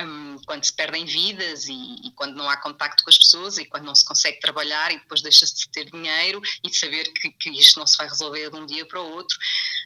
[0.03, 3.65] Um, quando se perdem vidas e, e, quando não há contacto com as pessoas e
[3.65, 7.31] quando não se consegue trabalhar e depois deixa-se de ter dinheiro e de saber que,
[7.31, 9.37] que, isto não se vai resolver de um dia para o outro.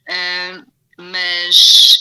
[0.10, 2.01] Um, mas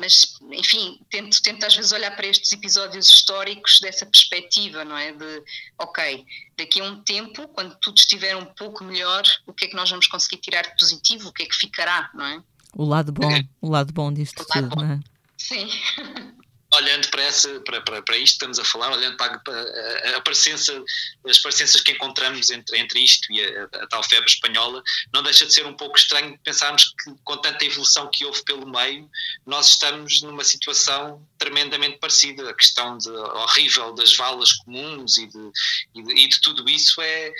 [0.00, 5.12] mas enfim, tento, tento às vezes olhar para estes episódios históricos dessa perspectiva, não é?
[5.12, 5.42] De,
[5.78, 9.76] ok, daqui a um tempo, quando tudo estiver um pouco melhor, o que é que
[9.76, 12.42] nós vamos conseguir tirar de positivo, o que é que ficará, não é?
[12.74, 13.28] O lado bom,
[13.60, 14.82] o lado bom disto tudo, bom.
[14.82, 15.00] não é?
[15.36, 15.68] Sim.
[16.74, 21.38] olhando para, essa, para, para, para isto que estamos a falar, olhando para a, as
[21.38, 25.52] parecenças que encontramos entre, entre isto e a, a, tal febre espanhola, não deixa de
[25.52, 29.10] ser um pouco estranho pensarmos que com tanta evolução que houve pelo meio,
[29.44, 32.48] nós estamos numa situação tremendamente parecida.
[32.48, 35.50] A questão de, horrível das valas comuns e de,
[35.94, 37.32] e de, e de tudo isso é,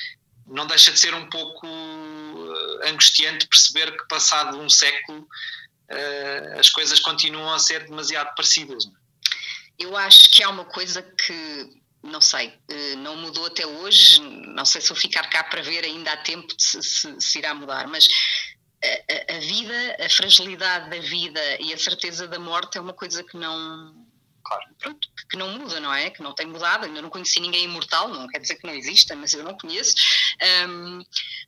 [0.46, 6.68] não deixa de ser um pouco eh, angustiante perceber que passado um século uh, as
[6.70, 8.84] coisas continuam a ser demasiado parecidas.
[8.86, 9.00] Não?
[9.80, 9.84] É?
[9.84, 14.64] Eu acho que há uma coisa que, não sei, eh, não mudou até hoje, não
[14.64, 17.86] sei se vou ficar cá para ver, ainda há tempo se, se, se irá mudar,
[17.86, 18.08] mas
[18.82, 23.22] a, a, vida, a fragilidade da vida e a certeza da morte é uma coisa
[23.22, 24.06] que não,
[24.42, 24.64] claro.
[24.78, 26.10] pronto, que não muda, não é?
[26.10, 26.86] Que não tem mudado.
[26.86, 29.94] Ainda não conheci ninguém imortal, não quer dizer que não exista, mas eu não conheço.
[30.68, 31.02] Um,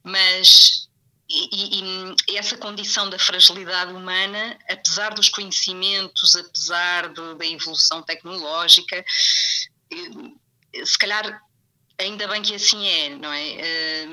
[0.05, 0.89] mas
[1.33, 9.05] e, e, essa condição da fragilidade humana, apesar dos conhecimentos, apesar de, da evolução tecnológica,
[9.91, 11.43] eh, se calhar
[11.99, 13.51] ainda bem que assim é, não é?
[13.51, 14.07] Eh,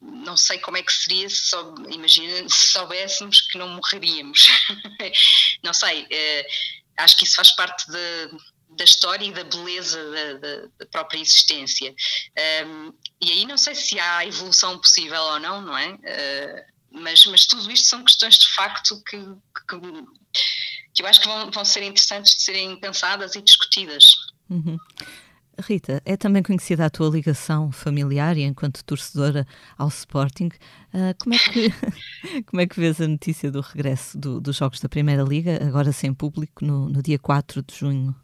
[0.00, 4.48] não sei como é que seria se, só, imagina, se soubéssemos que não morreríamos.
[5.62, 6.46] não sei, eh,
[6.96, 8.30] acho que isso faz parte de,
[8.70, 11.94] da história e da beleza da, da, própria existência.
[13.20, 15.92] E aí não sei se há evolução possível ou não, não é?
[15.92, 19.78] Uh, mas, mas tudo isto são questões de facto que, que,
[20.94, 24.10] que eu acho que vão, vão ser interessantes de serem pensadas e discutidas.
[24.48, 24.76] Uhum.
[25.60, 30.48] Rita, é também conhecida a tua ligação familiar e enquanto torcedora ao Sporting.
[30.92, 34.80] Uh, como, é que, como é que vês a notícia do regresso do, dos Jogos
[34.80, 38.16] da Primeira Liga, agora sem público, no, no dia 4 de junho?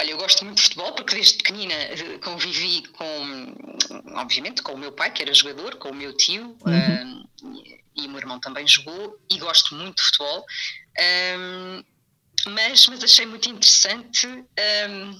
[0.00, 3.54] Olha, eu gosto muito de futebol porque desde pequenina eh, convivi com,
[4.14, 7.26] obviamente, com o meu pai, que era jogador, com o meu tio, uhum.
[7.42, 7.62] um,
[7.94, 10.46] e o meu irmão também jogou, e gosto muito de futebol.
[11.38, 11.84] Um,
[12.46, 15.18] mas, mas achei muito interessante um,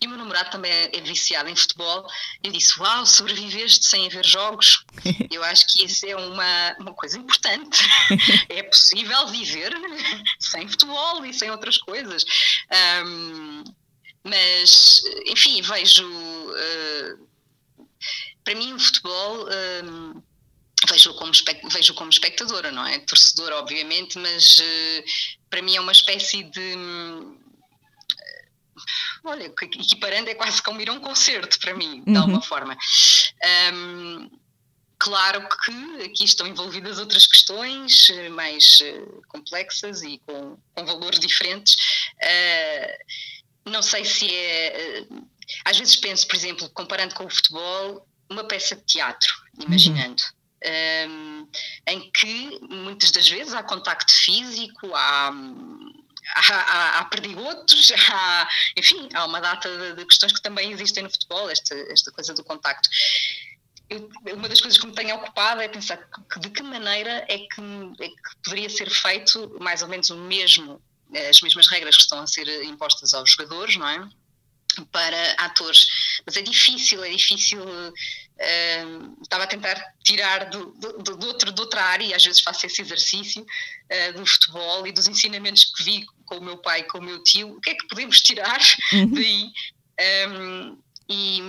[0.00, 2.06] e o meu namorado também é, é viciado em futebol.
[2.44, 4.84] Eu disse: Uau, sobreviveste sem haver jogos.
[5.32, 7.82] Eu acho que isso é uma, uma coisa importante.
[8.48, 9.72] é possível viver
[10.38, 12.24] sem futebol e sem outras coisas.
[13.04, 13.64] Um,
[14.24, 16.06] mas, enfim, vejo.
[16.06, 17.28] Uh,
[18.44, 19.48] para mim, o futebol.
[19.84, 20.22] Um,
[20.88, 21.32] vejo como
[21.70, 22.98] vejo como espectadora, não é?
[23.00, 25.04] Torcedora, obviamente, mas uh,
[25.48, 26.74] para mim é uma espécie de.
[26.76, 27.38] Uh,
[29.24, 32.18] olha, equiparando é quase como ir a um concerto para mim, de uhum.
[32.18, 32.76] alguma forma.
[33.72, 34.30] Um,
[34.98, 41.18] claro que aqui estão envolvidas outras questões eh, mais uh, complexas e com, com valores
[41.18, 41.76] diferentes.
[43.64, 45.06] Não sei se é.
[45.64, 50.22] às vezes penso, por exemplo, comparando com o futebol, uma peça de teatro, imaginando.
[50.22, 51.48] Uhum um,
[51.86, 55.32] em que muitas das vezes há contacto físico, há,
[56.36, 61.02] há, há, há perdigotos, há, enfim, há uma data de, de, questões que também existem
[61.02, 62.88] no futebol, esta, esta coisa do contacto.
[63.90, 65.98] Eu, uma das coisas que me tenho ocupado é pensar
[66.30, 67.60] que, de que maneira é que,
[68.00, 70.80] é que poderia ser feito mais ou menos o mesmo,
[71.28, 74.08] as mesmas regras que estão a ser impostas aos jogadores, não é?
[74.90, 75.86] para atores.
[76.24, 77.62] Mas é difícil, é difícil.
[77.62, 82.40] Uh, estava a tentar tirar do, do, do, outro, de outra área, e às vezes
[82.40, 86.80] faço esse exercício uh, do futebol e dos ensinamentos que vi com o meu pai
[86.80, 87.56] e com o meu tio.
[87.56, 88.60] O que é que podemos tirar
[88.92, 89.10] uhum.
[89.12, 89.52] daí?
[90.28, 91.40] Um, e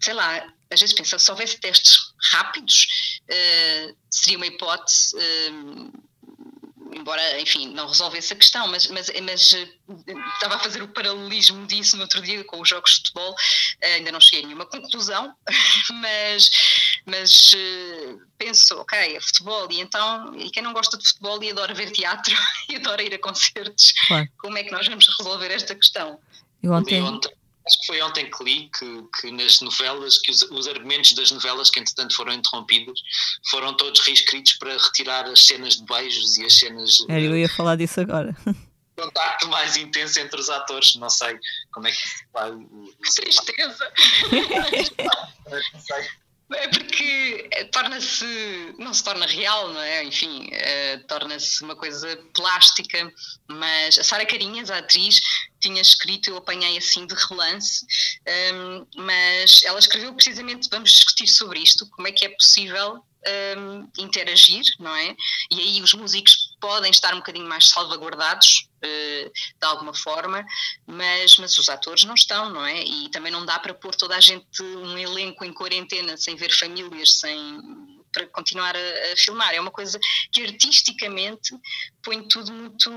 [0.00, 5.16] sei lá, às vezes penso, se houvesse testes rápidos, uh, seria uma hipótese
[7.02, 9.68] embora, enfim, não resolvesse a questão, mas, mas, mas eh,
[10.34, 13.86] estava a fazer o paralelismo disso no outro dia com os jogos de futebol, uh,
[13.96, 15.34] ainda não cheguei a nenhuma conclusão,
[16.00, 16.50] mas,
[17.04, 21.50] mas uh, penso, ok, é futebol, e então, e quem não gosta de futebol e
[21.50, 22.34] adora ver teatro
[22.70, 24.28] e adora ir a concertos, claro.
[24.38, 26.18] como é que nós vamos resolver esta questão?
[26.62, 27.02] Eu ontem
[27.66, 31.30] acho que foi ontem que li que, que nas novelas, que os, os, argumentos das
[31.30, 33.00] novelas que entretanto foram interrompidos
[33.50, 36.96] foram todos reescritos para retirar as cenas de beijos e as cenas.
[37.08, 38.36] É, eu ia falar disso agora.
[38.96, 41.38] Contacto mais intenso entre os atores, não sei
[41.72, 42.50] como é que isso vai.
[42.52, 43.92] Que tristeza!
[45.72, 46.21] não sei.
[46.54, 50.04] É porque eh, torna-se, não se torna real, não é?
[50.04, 53.12] Enfim, uh, torna-se uma coisa plástica,
[53.48, 55.20] mas a Sara Carinhas, a atriz,
[55.60, 57.84] tinha escrito, eu apanhei assim de relance,
[58.26, 63.02] um, ehm, mas ela escreveu precisamente, vamos discutir sobre isto, como é que é possível
[63.56, 65.14] um, interagir, não é?
[65.50, 70.46] E aí os músicos podem estar um bocadinho mais salvaguardados uh, de alguma forma,
[70.86, 72.84] mas, mas os atores não estão, não é?
[72.84, 76.56] E também não dá para pôr toda a gente, um elenco em quarentena, sem ver
[76.56, 77.60] famílias, sem
[78.12, 79.54] para continuar a, a, filmar.
[79.54, 79.98] É uma coisa
[80.30, 81.54] que artisticamente
[82.02, 82.90] põe tudo muito.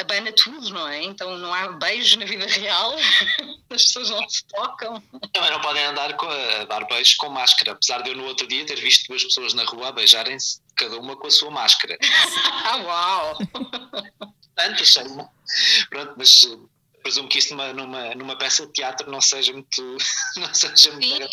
[0.00, 1.02] abana tudo, não é?
[1.02, 2.94] Então não há beijo na vida real,
[3.70, 5.00] as pessoas não se tocam.
[5.32, 8.46] Também não podem andar com, a dar beijos com máscara, apesar de eu no outro
[8.46, 11.98] dia ter visto duas pessoas na rua beijarem-se, cada uma com a sua máscara.
[12.84, 13.38] Uau!
[14.54, 14.94] Tantas,
[15.90, 16.44] pronto, mas
[17.02, 19.96] presumo que isso numa, numa, numa peça de teatro não seja muito.
[20.36, 21.28] Não seja muito Sim,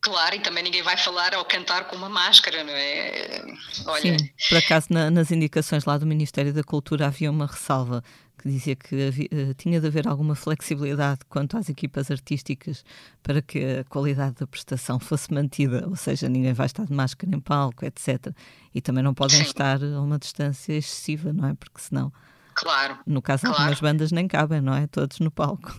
[0.00, 3.42] claro, e também ninguém vai falar ou cantar com uma máscara, não é?
[3.86, 4.18] Olha.
[4.18, 8.02] Sim, por acaso na, nas indicações lá do Ministério da Cultura havia uma ressalva
[8.42, 12.84] que dizia que havia, eh, tinha de haver alguma flexibilidade quanto às equipas artísticas
[13.22, 17.34] para que a qualidade da prestação fosse mantida, ou seja, ninguém vai estar de máscara
[17.34, 18.34] em palco, etc.
[18.74, 19.44] E também não podem Sim.
[19.44, 21.54] estar a uma distância excessiva, não é?
[21.54, 22.12] Porque senão
[22.54, 22.98] Claro.
[23.06, 23.56] No caso, claro.
[23.56, 24.86] algumas bandas nem cabem, não é?
[24.86, 25.72] Todos no palco.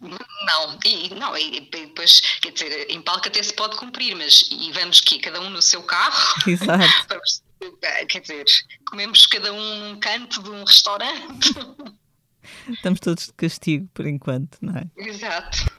[0.00, 4.72] Não, e, não, e depois, quer dizer, em palco até se pode cumprir, mas e
[4.72, 6.34] vamos que cada um no seu carro.
[6.46, 6.84] Exato.
[8.08, 8.44] quer dizer,
[8.88, 11.54] comemos cada um num canto de um restaurante.
[12.68, 14.90] Estamos todos de castigo por enquanto, não é?
[14.96, 15.70] Exato.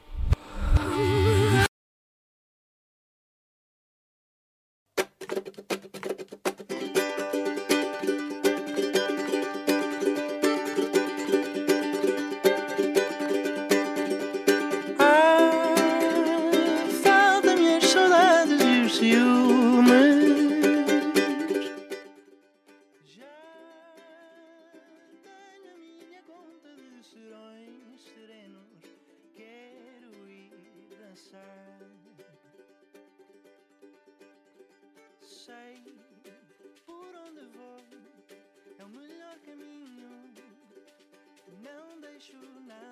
[35.45, 35.83] sei
[36.85, 37.77] por onde vou,
[38.77, 40.31] é o melhor caminho.
[41.63, 42.90] Não deixo nada.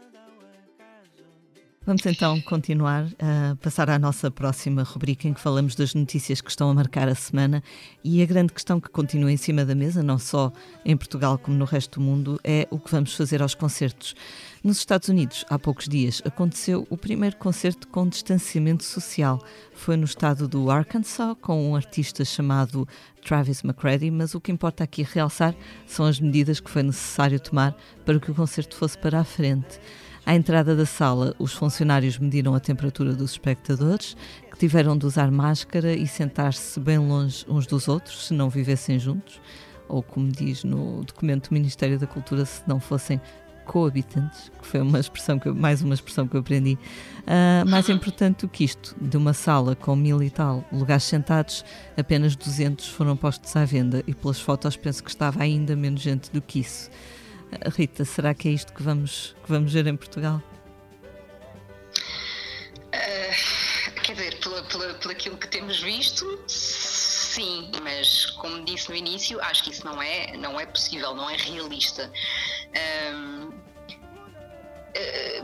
[1.90, 6.52] Vamos então continuar a passar à nossa próxima rubrica em que falamos das notícias que
[6.52, 7.64] estão a marcar a semana
[8.04, 10.54] e a grande questão que continua em cima da mesa, não só
[10.86, 14.14] em Portugal como no resto do mundo, é o que vamos fazer aos concertos.
[14.64, 19.44] Nos Estados Unidos, há poucos dias, aconteceu o primeiro concerto com distanciamento social.
[19.74, 22.88] Foi no estado do Arkansas, com um artista chamado
[23.26, 25.56] Travis McCready, mas o que importa aqui realçar
[25.88, 27.76] são as medidas que foi necessário tomar
[28.06, 29.80] para que o concerto fosse para a frente.
[30.26, 34.16] À entrada da sala, os funcionários mediram a temperatura dos espectadores,
[34.52, 39.00] que tiveram de usar máscara e sentar-se bem longe uns dos outros, se não vivessem
[39.00, 39.42] juntos,
[39.88, 43.20] ou como diz no documento do Ministério da Cultura, se não fossem
[43.70, 46.76] coabitantes, que foi uma expressão que eu, mais uma expressão que eu aprendi.
[47.22, 51.64] Uh, mais importante do que isto, de uma sala com mil e tal lugares sentados,
[51.96, 56.32] apenas 200 foram postos à venda e pelas fotos penso que estava ainda menos gente
[56.32, 56.90] do que isso.
[57.76, 60.42] Rita, será que é isto que vamos, que vamos ver em Portugal?
[62.88, 68.96] Uh, quer dizer, pela, pela, pelo aquilo que temos visto, sim, mas como disse no
[68.96, 72.12] início, acho que isso não é, não é possível, não é realista.
[73.14, 73.52] Um,
[74.96, 75.44] eh,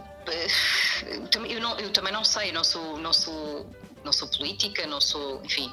[1.50, 3.70] eu, não, eu, também não sei, não sou, não sou,
[4.04, 5.72] não sou política, não sou, enfim.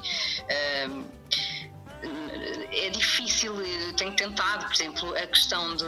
[0.89, 1.05] Um,
[2.71, 3.53] é difícil,
[3.95, 5.85] tenho tentado, por exemplo, a questão de,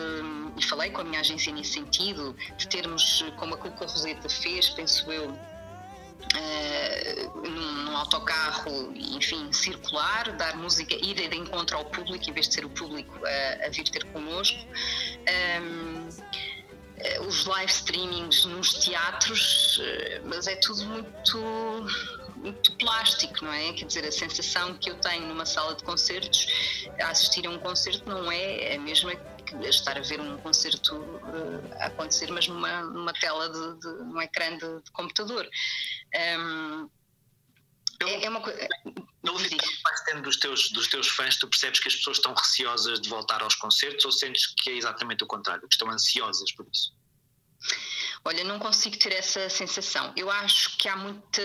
[0.58, 4.70] e falei com a minha agência nesse sentido, de termos, como a Cuca Roseta fez,
[4.70, 5.38] penso eu,
[6.34, 12.48] Uh, num, num, autocarro, enfim, circular, dar música, ir de encontro ao público, em vez
[12.50, 14.60] de ser o público a, a vir ter connosco.
[14.60, 16.10] Um, eh,
[17.22, 21.38] os live streamings nos teatros, eh, mas é tudo muito,
[22.38, 23.74] muito plástico, não é?
[23.74, 26.48] Quer dizer, a sensação que eu tenho numa sala de concertos,
[27.02, 31.04] a assistir a um concerto, não é a mesma que estar a ver um concerto
[31.80, 35.48] a acontecer, mas numa, numa tela de, de num ecrã de, de computador.
[36.40, 36.90] Um,
[38.02, 38.68] é, é uma coisa.
[39.24, 42.34] Pelo que vais tendo dos teus, dos teus fãs, tu percebes que as pessoas estão
[42.34, 46.52] receosas de voltar aos concertos ou sentes que é exatamente o contrário, que estão ansiosas
[46.54, 46.95] por isso?
[48.28, 50.12] Olha, não consigo ter essa sensação.
[50.18, 51.42] Eu acho que há muita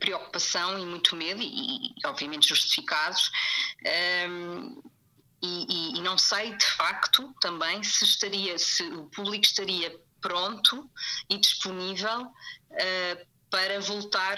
[0.00, 3.30] preocupação e muito medo, e, e obviamente justificados,
[4.28, 4.82] um,
[5.40, 10.90] e, e, e, não sei de facto também se estaria, se o público estaria pronto
[11.30, 14.36] e disponível uh, para voltar,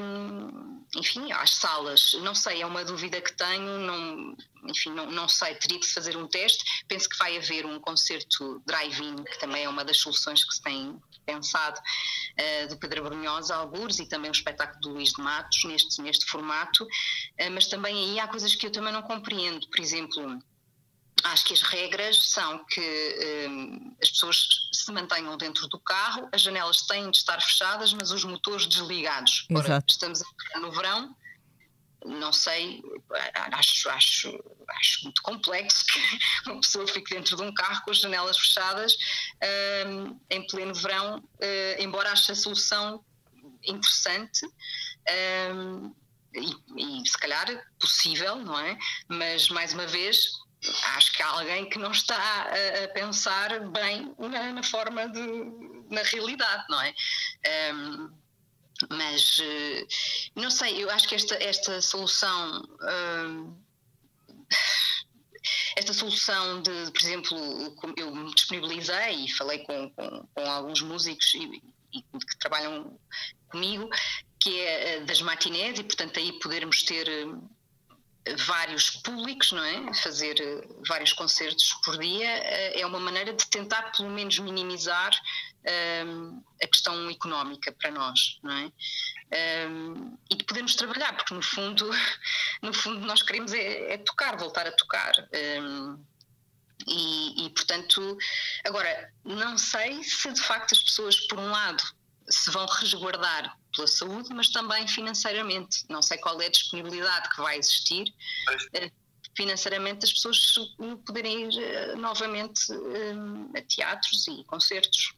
[0.00, 2.12] um, enfim, às salas.
[2.22, 4.36] Não sei, é uma dúvida que tenho, não,
[4.68, 6.64] enfim, não, não sei, teria que se fazer um teste.
[6.88, 10.62] Penso que vai haver um concerto drive-in, que também é uma das soluções que se
[10.62, 15.64] tem pensado, uh, do Pedro Brunhosa, algures, e também o espetáculo do Luís de Matos,
[15.64, 19.80] neste, neste formato, uh, mas também aí há coisas que eu também não compreendo, por
[19.80, 20.42] exemplo
[21.24, 26.42] acho que as regras são que um, as pessoas se mantenham dentro do carro, as
[26.42, 29.46] janelas têm de estar fechadas, mas os motores desligados.
[29.54, 30.20] Ora, estamos
[30.56, 31.16] no verão,
[32.04, 32.82] não sei,
[33.52, 36.00] acho, acho, acho muito complexo que
[36.50, 38.96] uma pessoa fique dentro de um carro com as janelas fechadas
[39.86, 43.04] um, em pleno verão, uh, embora ache a solução
[43.64, 44.46] interessante.
[45.54, 45.94] Um,
[46.34, 47.46] e, e se calhar
[47.78, 48.76] possível, não é?
[49.08, 50.42] Mas mais uma vez
[50.96, 55.20] acho que há alguém que não está a, a pensar bem na, na, forma de
[55.90, 56.94] na realidade, não é?
[57.72, 58.23] Um,
[58.90, 59.86] mas eh,
[60.34, 62.62] não sei, eu acho que esta, esta solução
[63.28, 63.54] um,
[65.76, 67.36] esta solução de, por exemplo,
[67.96, 71.62] eu me disponibilizei e falei com, com, com alguns músicos e,
[71.92, 72.98] e, que trabalham
[73.48, 73.88] comigo,
[74.40, 77.08] que é das matinés e portanto aí podermos ter
[78.46, 79.94] vários públicos, não é?
[79.94, 85.12] Fazer eh, vários concertos por dia eh, é uma maneira de tentar pelo menos minimizar
[86.06, 88.72] um, a questão económica para nós, não é?
[89.68, 91.90] Um, e de podermos trabalhar, porque no fundo,
[92.62, 95.12] no fundo nós queremos é, é tocar, voltar a tocar.
[95.60, 96.04] Um,
[96.86, 98.18] e, e, portanto,
[98.64, 101.82] agora, não sei se de facto as pessoas, por um lado,
[102.28, 105.84] se vão resguardar pela saúde, mas também financeiramente.
[105.88, 108.12] Não sei qual é a disponibilidade que vai existir.
[108.74, 108.90] Eh,
[109.36, 110.54] financeiramente, as pessoas
[111.06, 115.14] poderem ir eh, novamente eh, a teatros e concertos.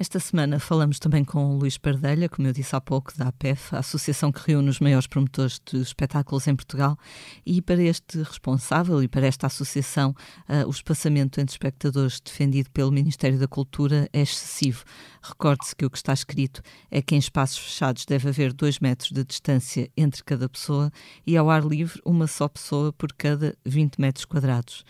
[0.00, 3.74] Esta semana falamos também com o Luís Pardelha, como eu disse há pouco, da APEF,
[3.74, 6.96] a associação que reúne os maiores promotores de espetáculos em Portugal.
[7.44, 10.14] E para este responsável e para esta associação,
[10.48, 14.84] uh, o espaçamento entre espectadores defendido pelo Ministério da Cultura é excessivo.
[15.20, 19.10] Recorde-se que o que está escrito é que em espaços fechados deve haver dois metros
[19.10, 20.92] de distância entre cada pessoa
[21.26, 24.84] e ao ar livre uma só pessoa por cada 20 metros quadrados.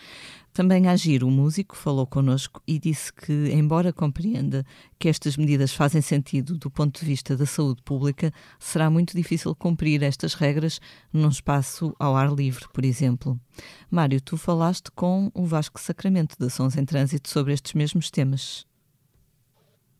[0.58, 4.66] Também Agir, o músico, falou connosco e disse que, embora compreenda
[4.98, 9.54] que estas medidas fazem sentido do ponto de vista da saúde pública, será muito difícil
[9.54, 10.80] cumprir estas regras
[11.12, 13.38] num espaço ao ar livre, por exemplo.
[13.88, 18.66] Mário, tu falaste com o Vasco Sacramento da Sons em Trânsito sobre estes mesmos temas.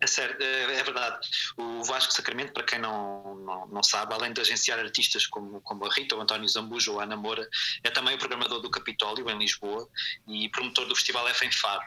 [0.01, 1.29] É certo, é, é, verdade.
[1.57, 5.85] O Vasco Sacramento, para quem não, não, não, sabe, além de agenciar artistas como, como
[5.85, 7.49] a Rita, o António Zambujo ou a Ana Moura,
[7.83, 9.89] é também o programador do Capitólio, em Lisboa,
[10.29, 11.85] e promotor do Festival F em Faro.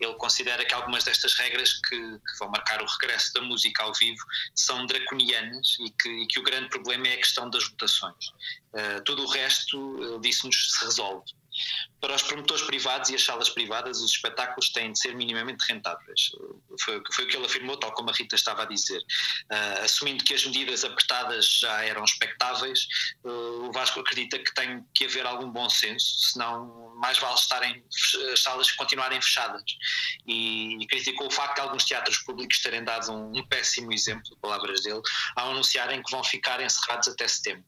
[0.00, 3.92] Ele considera que algumas destas regras que, que vão marcar o regresso da música ao
[3.92, 8.28] vivo são draconianas e que, e que o grande problema é a questão das votações.
[8.72, 11.30] Uh, tudo o resto, uh, disse-nos, se resolve.
[12.00, 16.30] Para os promotores privados e as salas privadas, os espetáculos têm de ser minimamente rentáveis.
[16.80, 19.00] Foi, foi o que ele afirmou, tal como a Rita estava a dizer.
[19.52, 22.86] Uh, assumindo que as medidas apertadas já eram expectáveis,
[23.24, 27.84] uh, o Vasco acredita que tem que haver algum bom senso, senão mais vale estarem
[28.32, 29.62] as salas continuarem fechadas.
[30.26, 34.36] E, e criticou o facto de alguns teatros públicos terem dado um, um péssimo exemplo,
[34.40, 35.02] palavras dele,
[35.36, 37.64] ao anunciarem que vão ficar encerrados até setembro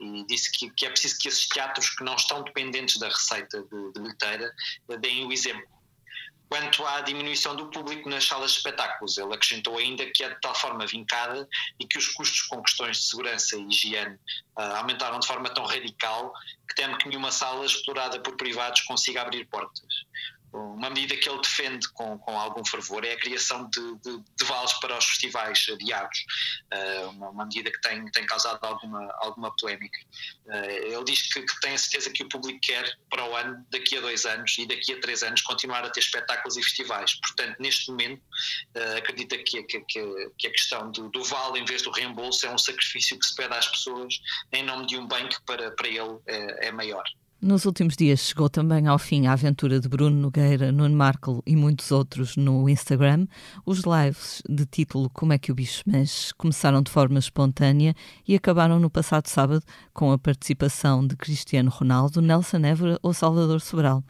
[0.00, 3.62] e disse que, que, é preciso que esses teatros que não estão dependentes da receita
[3.62, 4.52] de, de bilheteira
[5.00, 5.66] deem o exemplo.
[6.48, 10.38] Quanto à diminuição do público nas salas de espetáculos, ele acrescentou ainda que é de
[10.38, 11.48] tal forma vincada
[11.80, 14.16] e que os custos com questões de segurança e higiene
[14.58, 16.30] uh, aumentaram de forma tão radical
[16.68, 20.04] que teme que nenhuma sala explorada por privados consiga abrir portas
[20.52, 24.44] uma medida que ele defende com, com algum fervor é a criação de, de, de
[24.44, 26.24] vales para os festivais adiados,
[26.72, 29.98] uh, uma, uma, medida que tem, tem causado alguma, alguma polémica.
[30.46, 33.64] Uh, ele diz que, que, tem a certeza que o público quer para o ano,
[33.70, 37.14] daqui a dois anos e daqui a três anos, continuar a ter espetáculos e festivais.
[37.14, 38.22] Portanto, neste momento,
[38.76, 42.50] uh, acredita que, que, que, a questão do, do vale em vez do reembolso é
[42.50, 44.20] um sacrifício que se pede às pessoas
[44.52, 47.04] em nome de um bem que para, para ele é, é maior.
[47.44, 51.56] Nos últimos dias chegou também ao fim a aventura de Bruno Nogueira, Nuno Markle e
[51.56, 53.26] muitos outros no Instagram.
[53.66, 57.96] Os lives de título Como é que o bicho mexe começaram de forma espontânea
[58.28, 63.60] e acabaram no passado sábado com a participação de Cristiano Ronaldo, Nelson Évora ou Salvador
[63.60, 64.04] Sobral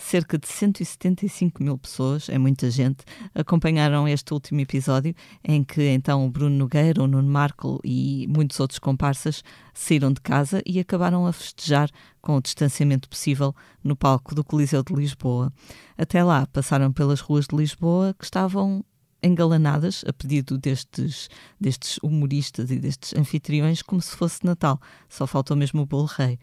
[0.00, 6.26] cerca de 175 mil pessoas, é muita gente, acompanharam este último episódio em que então
[6.26, 9.44] o Bruno Nogueira, o Nuno Marco e muitos outros comparsas
[9.74, 11.90] saíram de casa e acabaram a festejar
[12.20, 15.52] com o distanciamento possível no palco do Coliseu de Lisboa.
[15.96, 18.84] Até lá passaram pelas ruas de Lisboa que estavam
[19.22, 21.28] engalanadas a pedido destes,
[21.60, 24.80] destes humoristas e destes anfitriões como se fosse Natal.
[25.08, 26.38] Só faltou mesmo o bolo rei.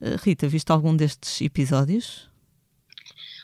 [0.00, 2.29] Eh, Rita, viste algum destes episódios?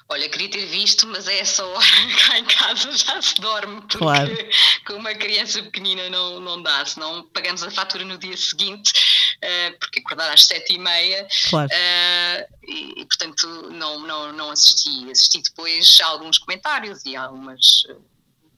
[0.08, 1.86] Olha, queria ter visto, mas é essa hora
[2.28, 4.32] cá em casa já se dorme, porque claro.
[4.86, 8.92] com uma criança pequenina não, não dá, senão pagamos a fatura no dia seguinte,
[9.36, 11.68] uh, porque acordar às sete e meia, claro.
[11.68, 15.10] uh, e, e, portanto não, não, não assisti.
[15.10, 17.82] Assisti depois a alguns comentários e algumas,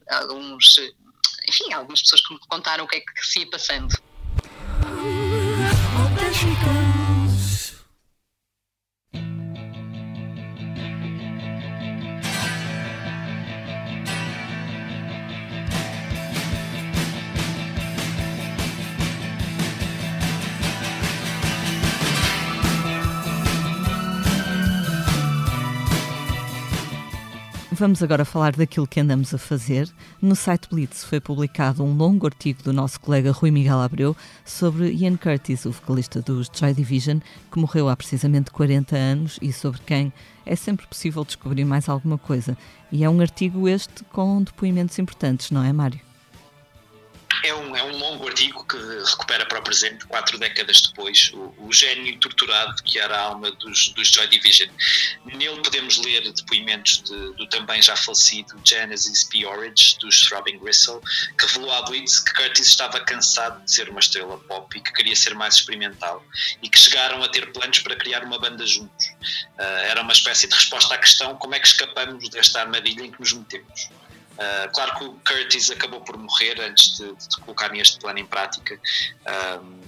[0.07, 0.77] alguns,
[1.47, 3.95] enfim, algumas pessoas que me contaram o que é que se ia passando.
[27.79, 29.89] Vamos agora falar daquilo que andamos a fazer.
[30.21, 34.91] No site Blitz foi publicado um longo artigo do nosso colega Rui Miguel Abreu sobre
[34.91, 37.19] Ian Curtis, o vocalista dos Joy Division,
[37.49, 40.11] que morreu há precisamente 40 anos e sobre quem
[40.45, 42.57] é sempre possível descobrir mais alguma coisa.
[42.91, 46.08] E é um artigo este com depoimentos importantes, não é, Mário?
[47.43, 51.53] É um, é um longo artigo que recupera para o presente, quatro décadas depois, o,
[51.57, 54.69] o gênio torturado que era a alma dos, dos Joy Division.
[55.25, 59.45] Nele podemos ler depoimentos de, do também já falecido Genesis P.
[59.45, 61.01] Orridge, dos Throbbing Gristle,
[61.37, 64.91] que revelou à Blitz que Curtis estava cansado de ser uma estrela pop e que
[64.91, 66.25] queria ser mais experimental,
[66.61, 69.05] e que chegaram a ter planos para criar uma banda juntos.
[69.57, 73.11] Uh, era uma espécie de resposta à questão como é que escapamos desta armadilha em
[73.11, 73.89] que nos metemos.
[74.39, 78.25] Uh, claro que o Curtis acabou por morrer antes de, de colocar este plano em
[78.25, 78.79] prática.
[79.61, 79.79] Um,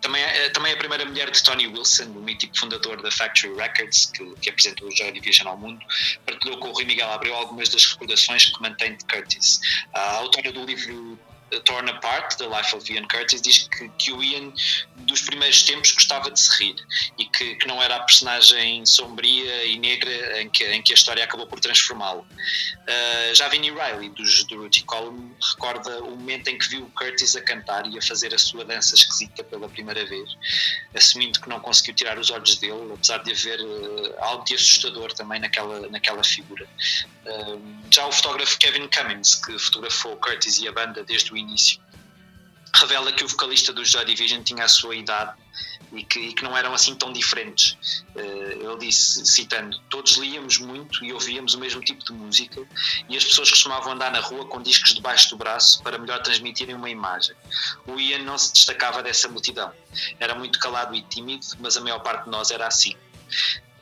[0.00, 3.54] também, é, também é a primeira mulher de Tony Wilson, o mítico fundador da Factory
[3.54, 5.80] Records, que, que apresentou o Joy Division ao mundo,
[6.26, 9.60] partilhou com o Rui Miguel Abreu algumas das recordações que mantém de Curtis.
[9.92, 11.16] A autora do livro
[11.60, 14.52] Torn Apart, The Life of Ian Curtis, diz que, que o Ian,
[14.96, 16.76] dos primeiros tempos, gostava de se rir
[17.18, 20.96] e que, que não era a personagem sombria e negra em que, em que a
[20.96, 22.20] história acabou por transformá-lo.
[22.20, 27.36] Uh, já Vinnie Riley, dos, do Rudy Column, recorda o momento em que viu Curtis
[27.36, 30.30] a cantar e a fazer a sua dança esquisita pela primeira vez,
[30.94, 35.12] assumindo que não conseguiu tirar os olhos dele, apesar de haver uh, algo de assustador
[35.12, 36.68] também naquela, naquela figura.
[37.24, 41.80] Uh, já o fotógrafo Kevin Cummins, que fotografou Curtis e a banda desde o início.
[42.74, 45.34] revela que o vocalista do Joy Division tinha a sua idade
[45.92, 47.76] e que, e que não eram assim tão diferentes.
[48.14, 52.66] Uh, ele disse, citando, todos líamos muito e ouvíamos o mesmo tipo de música
[53.08, 56.74] e as pessoas costumavam andar na rua com discos debaixo do braço para melhor transmitirem
[56.74, 57.36] uma imagem.
[57.86, 59.72] O Ian não se destacava dessa multidão.
[60.18, 62.96] Era muito calado e tímido, mas a maior parte de nós era assim.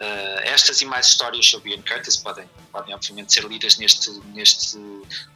[0.01, 4.78] Uh, estas e mais histórias sobre Ian Curtis podem, podem obviamente ser lidas neste, neste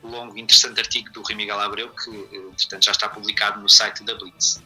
[0.02, 4.02] longo e interessante artigo do Rui Miguel Abreu, que entretanto já está publicado no site
[4.04, 4.62] da Blitz.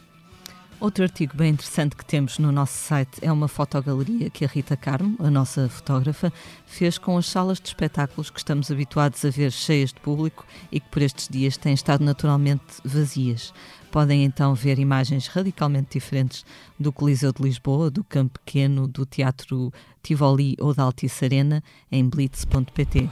[0.79, 4.77] Outro artigo bem interessante que temos no nosso site é uma fotogaleria que a Rita
[4.77, 6.31] Carmo, a nossa fotógrafa,
[6.65, 10.79] fez com as salas de espetáculos que estamos habituados a ver cheias de público e
[10.79, 13.53] que por estes dias têm estado naturalmente vazias.
[13.91, 16.45] Podem então ver imagens radicalmente diferentes
[16.79, 22.07] do Coliseu de Lisboa, do Campo Pequeno, do Teatro Tivoli ou da Altice Arena em
[22.07, 23.09] blitz.pt.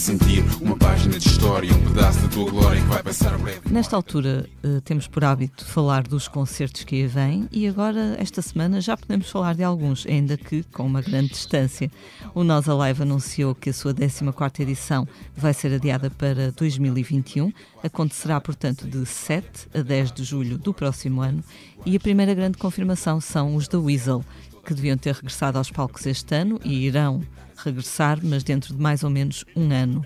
[0.00, 0.69] sentir uma
[1.00, 3.60] página de história, um pedaço da tua glória que vai passar breve.
[3.70, 8.42] Nesta altura uh, temos por hábito falar dos concertos que aí vêm e agora, esta
[8.42, 11.90] semana, já podemos falar de alguns, ainda que com uma grande distância.
[12.34, 17.50] O Nós Alive anunciou que a sua 14 edição vai ser adiada para 2021,
[17.82, 21.42] acontecerá, portanto, de 7 a 10 de julho do próximo ano
[21.86, 24.22] e a primeira grande confirmação são os da Weasel,
[24.66, 27.22] que deviam ter regressado aos palcos este ano e irão
[27.64, 30.04] regressar, mas dentro de mais ou menos um ano.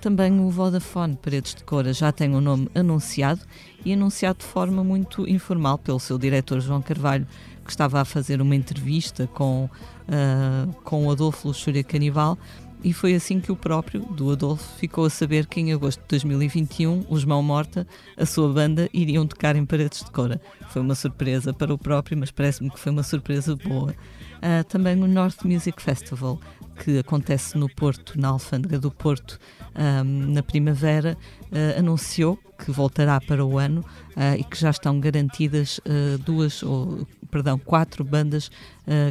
[0.00, 3.42] Também o Vodafone Paredes de Cora já tem o um nome anunciado
[3.84, 7.26] e anunciado de forma muito informal pelo seu diretor João Carvalho,
[7.62, 9.68] que estava a fazer uma entrevista com,
[10.08, 12.38] uh, com o Adolfo Luxúria Canibal
[12.82, 16.08] e foi assim que o próprio, do Adolfo, ficou a saber que em agosto de
[16.08, 17.86] 2021 os Mão Morta,
[18.16, 20.40] a sua banda, iriam tocar em Paredes de Cora.
[20.70, 23.90] Foi uma surpresa para o próprio, mas parece-me que foi uma surpresa boa.
[24.38, 26.40] Uh, também o North Music Festival
[26.82, 29.38] que acontece no Porto, na Alfândega do Porto,
[29.74, 33.80] um, na primavera, uh, anunciou que voltará para o ano
[34.16, 38.50] uh, e que já estão garantidas uh, duas, ou, perdão, quatro bandas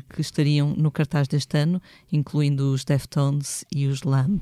[0.10, 1.82] que estariam no cartaz deste ano,
[2.12, 4.42] incluindo os Deftones e os Lamb.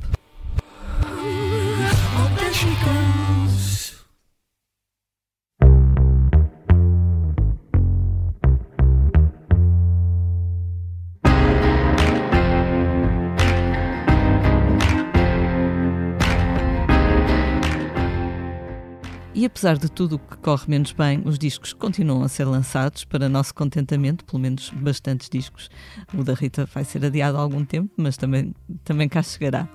[19.47, 23.29] Apesar de tudo o que corre menos bem, os discos continuam a ser lançados para
[23.29, 25.69] nosso contentamento, pelo menos bastantes discos.
[26.13, 29.67] O da Rita vai ser adiado há algum tempo, mas também, também cá chegará.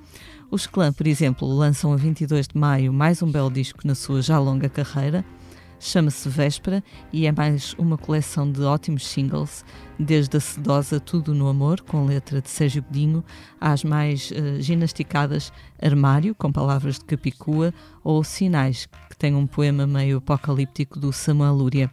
[0.50, 4.20] Os Clã, por exemplo, lançam a 22 de maio mais um belo disco na sua
[4.20, 5.24] já longa carreira.
[5.80, 9.64] Chama-se Véspera e é mais uma coleção de ótimos singles,
[9.98, 13.24] desde a sedosa Tudo no Amor, com letra de Sérgio Godinho,
[13.60, 15.52] às mais uh, ginasticadas
[15.82, 18.86] Armário, com palavras de Capicua, ou Sinais,
[19.22, 21.88] tem um poema meio apocalíptico do Samuel Lúria.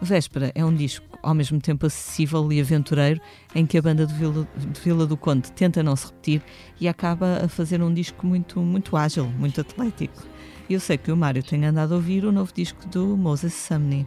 [0.00, 3.20] Véspera é um disco ao mesmo tempo acessível e aventureiro,
[3.54, 6.42] em que a banda de Vila, de Vila do Conde tenta não se repetir
[6.80, 10.22] e acaba a fazer um disco muito, muito ágil, muito atlético.
[10.70, 14.06] Eu sei que o Mário tem andado a ouvir o novo disco do Moses Sumney.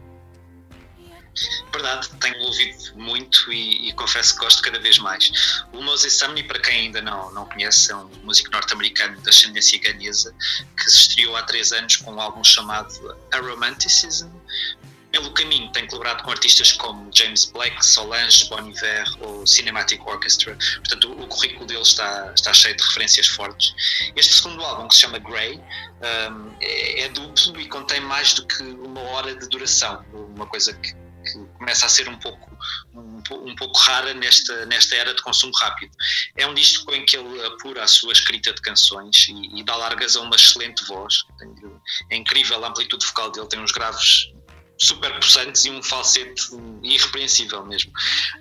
[1.71, 5.63] Verdade, tenho ouvido muito e, e, confesso que gosto cada vez mais.
[5.73, 9.79] O Moses Sumney, para quem ainda não, não conhece, é um músico norte-americano de ascendência
[9.79, 10.33] ganesa
[10.77, 14.29] que se estreou há três anos com um álbum chamado Aromanticism,
[15.15, 20.57] pelo caminho, tem colaborado com artistas como James Blake, Solange, Bon Iver ou Cinematic Orchestra.
[20.75, 23.73] Portanto, o currículo dele está, está cheio de referências fortes.
[24.13, 28.45] Este segundo álbum, que se chama Grey, um, é, é, duplo e contém mais do
[28.45, 30.03] que uma hora de duração.
[30.11, 30.93] Uma coisa que,
[31.25, 32.57] que começa a ser um pouco,
[32.93, 35.91] um, um, pouco rara nesta, nesta era de consumo rápido.
[36.37, 39.75] É um disco em que ele apura a sua escrita de canções e, e dá
[39.75, 41.23] largas a uma excelente voz.
[42.09, 44.31] É incrível a amplitude vocal dele, tem uns graves
[44.77, 46.43] super possantes e um falsete
[46.83, 47.91] irrepreensível mesmo.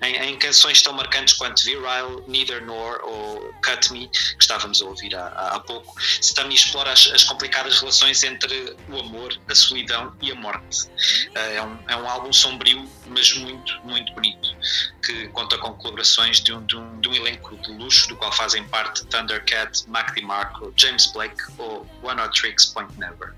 [0.01, 4.85] Em, em, canções tão marcantes quanto Virile, Neither Nor ou Cut Me, que estávamos a
[4.85, 10.15] ouvir há, há pouco, Stami explora as, as, complicadas relações entre o amor, a solidão
[10.21, 10.89] e a morte.
[11.35, 14.55] Eh, é um, é um álbum sombrio, mas muito, muito bonito,
[15.03, 18.31] que conta com colaborações de um, de um, de um elenco de luxo, do qual
[18.31, 23.33] fazem parte Thundercat, Mac DeMarco, James Blake ou One Hot Tricks Point Never.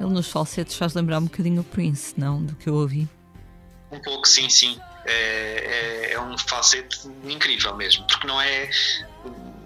[0.00, 2.42] Ele nos falsetes faz lembrar um bocadinho o Prince, não?
[2.42, 3.08] Do que eu ouvi.
[3.90, 4.80] Um pouco, sim, sim.
[5.04, 8.70] É, é, é um falsete incrível mesmo, porque não é.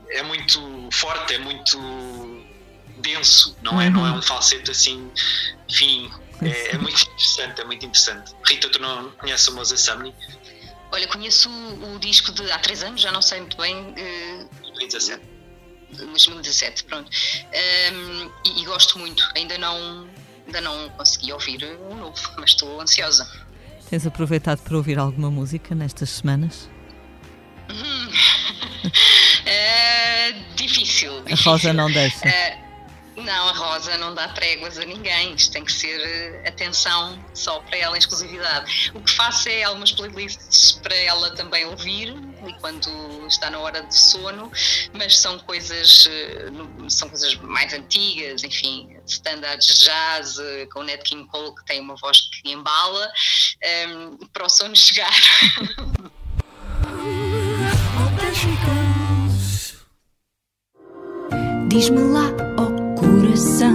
[0.08, 1.78] É muito forte, é muito
[2.98, 3.92] denso, não é, uhum.
[3.92, 5.10] não é um falsete assim,
[5.68, 6.10] enfim,
[6.42, 8.32] É, é, muito interessante, é muito interessante.
[8.46, 10.14] Rita, tu não conheces o Moses Sumney?
[10.92, 13.76] Olha, conheço o, o, disco de há três anos, já não sei muito bem.
[13.76, 15.35] Uh, 2017.
[15.92, 17.10] 2017, pronto.
[17.92, 19.28] Um, e, e, gosto muito.
[19.34, 20.08] Ainda não,
[20.46, 23.28] ainda não consegui ouvir um novo, mas estou ansiosa.
[23.88, 26.68] Tens aproveitado para ouvir alguma música nestas semanas?
[27.70, 28.08] Hum.
[28.08, 28.14] uh,
[30.56, 31.50] difícil, difícil.
[31.50, 32.28] A Rosa não deixa.
[32.28, 32.65] Uh,
[33.26, 37.58] não, a Rosa não dá tréguas a ninguém, isto tem que ser eh, atenção só
[37.60, 38.92] para ela em exclusividade.
[38.94, 42.14] O que faço é algumas playlists para ela também ouvir
[42.46, 42.88] e quando
[43.26, 44.50] está na hora de sono,
[44.92, 46.46] mas são coisas, eh,
[46.88, 51.96] são coisas mais antigas, enfim, standards jazz, eh, com Nat King Cole que tem uma
[51.96, 55.12] voz que embala, um, ehm, para o sono chegar.
[61.68, 62.55] Diz-me lá,
[63.20, 63.74] coração,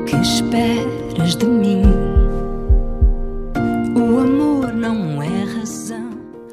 [0.00, 1.82] o que esperas de mim?
[3.96, 6.10] O amor não é razão.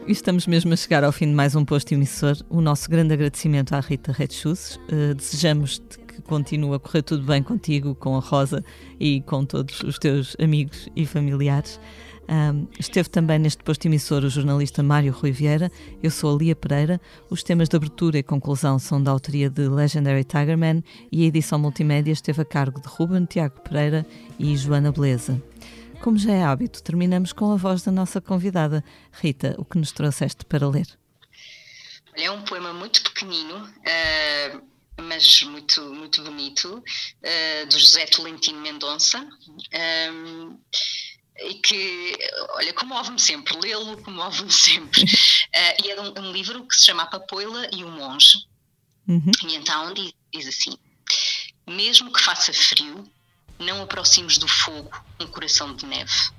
[0.08, 2.36] Estamos mesmo a chegar ao fim de mais um posto emissor.
[2.50, 4.78] O nosso grande agradecimento à Rita Red Shoes.
[4.92, 8.64] Uh, desejamos que continue a correr tudo bem contigo, com a Rosa
[9.00, 11.80] e com todos os teus amigos e familiares.
[12.32, 15.70] Um, esteve também neste posto emissor o jornalista Mário Rui Vieira.
[16.02, 17.02] Eu sou a Lia Pereira.
[17.30, 21.60] Os temas de abertura e conclusão são da autoria de Legendary Tigerman e a edição
[21.60, 24.08] multimédia esteve a cargo de Ruben Tiago Pereira
[24.40, 25.44] e Joana Beleza.
[26.00, 28.82] Como já é hábito, terminamos com a voz da nossa convidada.
[29.12, 30.88] Rita, o que nos trouxeste para ler?
[32.16, 34.62] É um poema muito pequenino, uh,
[35.02, 39.20] mas muito, muito bonito, uh, do José Tolentino Mendonça.
[39.20, 40.58] Uh,
[41.38, 42.18] e que,
[42.50, 45.04] olha, comove-me sempre, lê-lo comove-me sempre.
[45.04, 45.08] Uh,
[45.86, 48.46] e é um, um, livro que se chama Papoila e o Monge.
[49.08, 49.32] Uhum.
[49.44, 50.78] E então diz, diz assim:
[51.68, 53.04] Mesmo que faça frio,
[53.60, 56.32] não aproximes do fogo um coração de neve.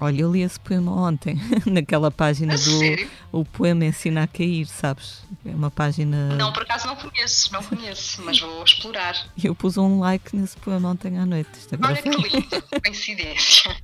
[0.00, 1.36] Olha, eu li esse poema ontem,
[1.66, 3.10] naquela página do Sério?
[3.32, 5.24] O Poema Ensina a Cair, sabes?
[5.44, 6.36] É uma página.
[6.36, 9.16] Não, por acaso não conheço, não conheço, mas vou explorar.
[9.42, 11.50] Eu pus um like nesse poema ontem à noite.
[11.82, 13.76] Olha que lindo, coincidência.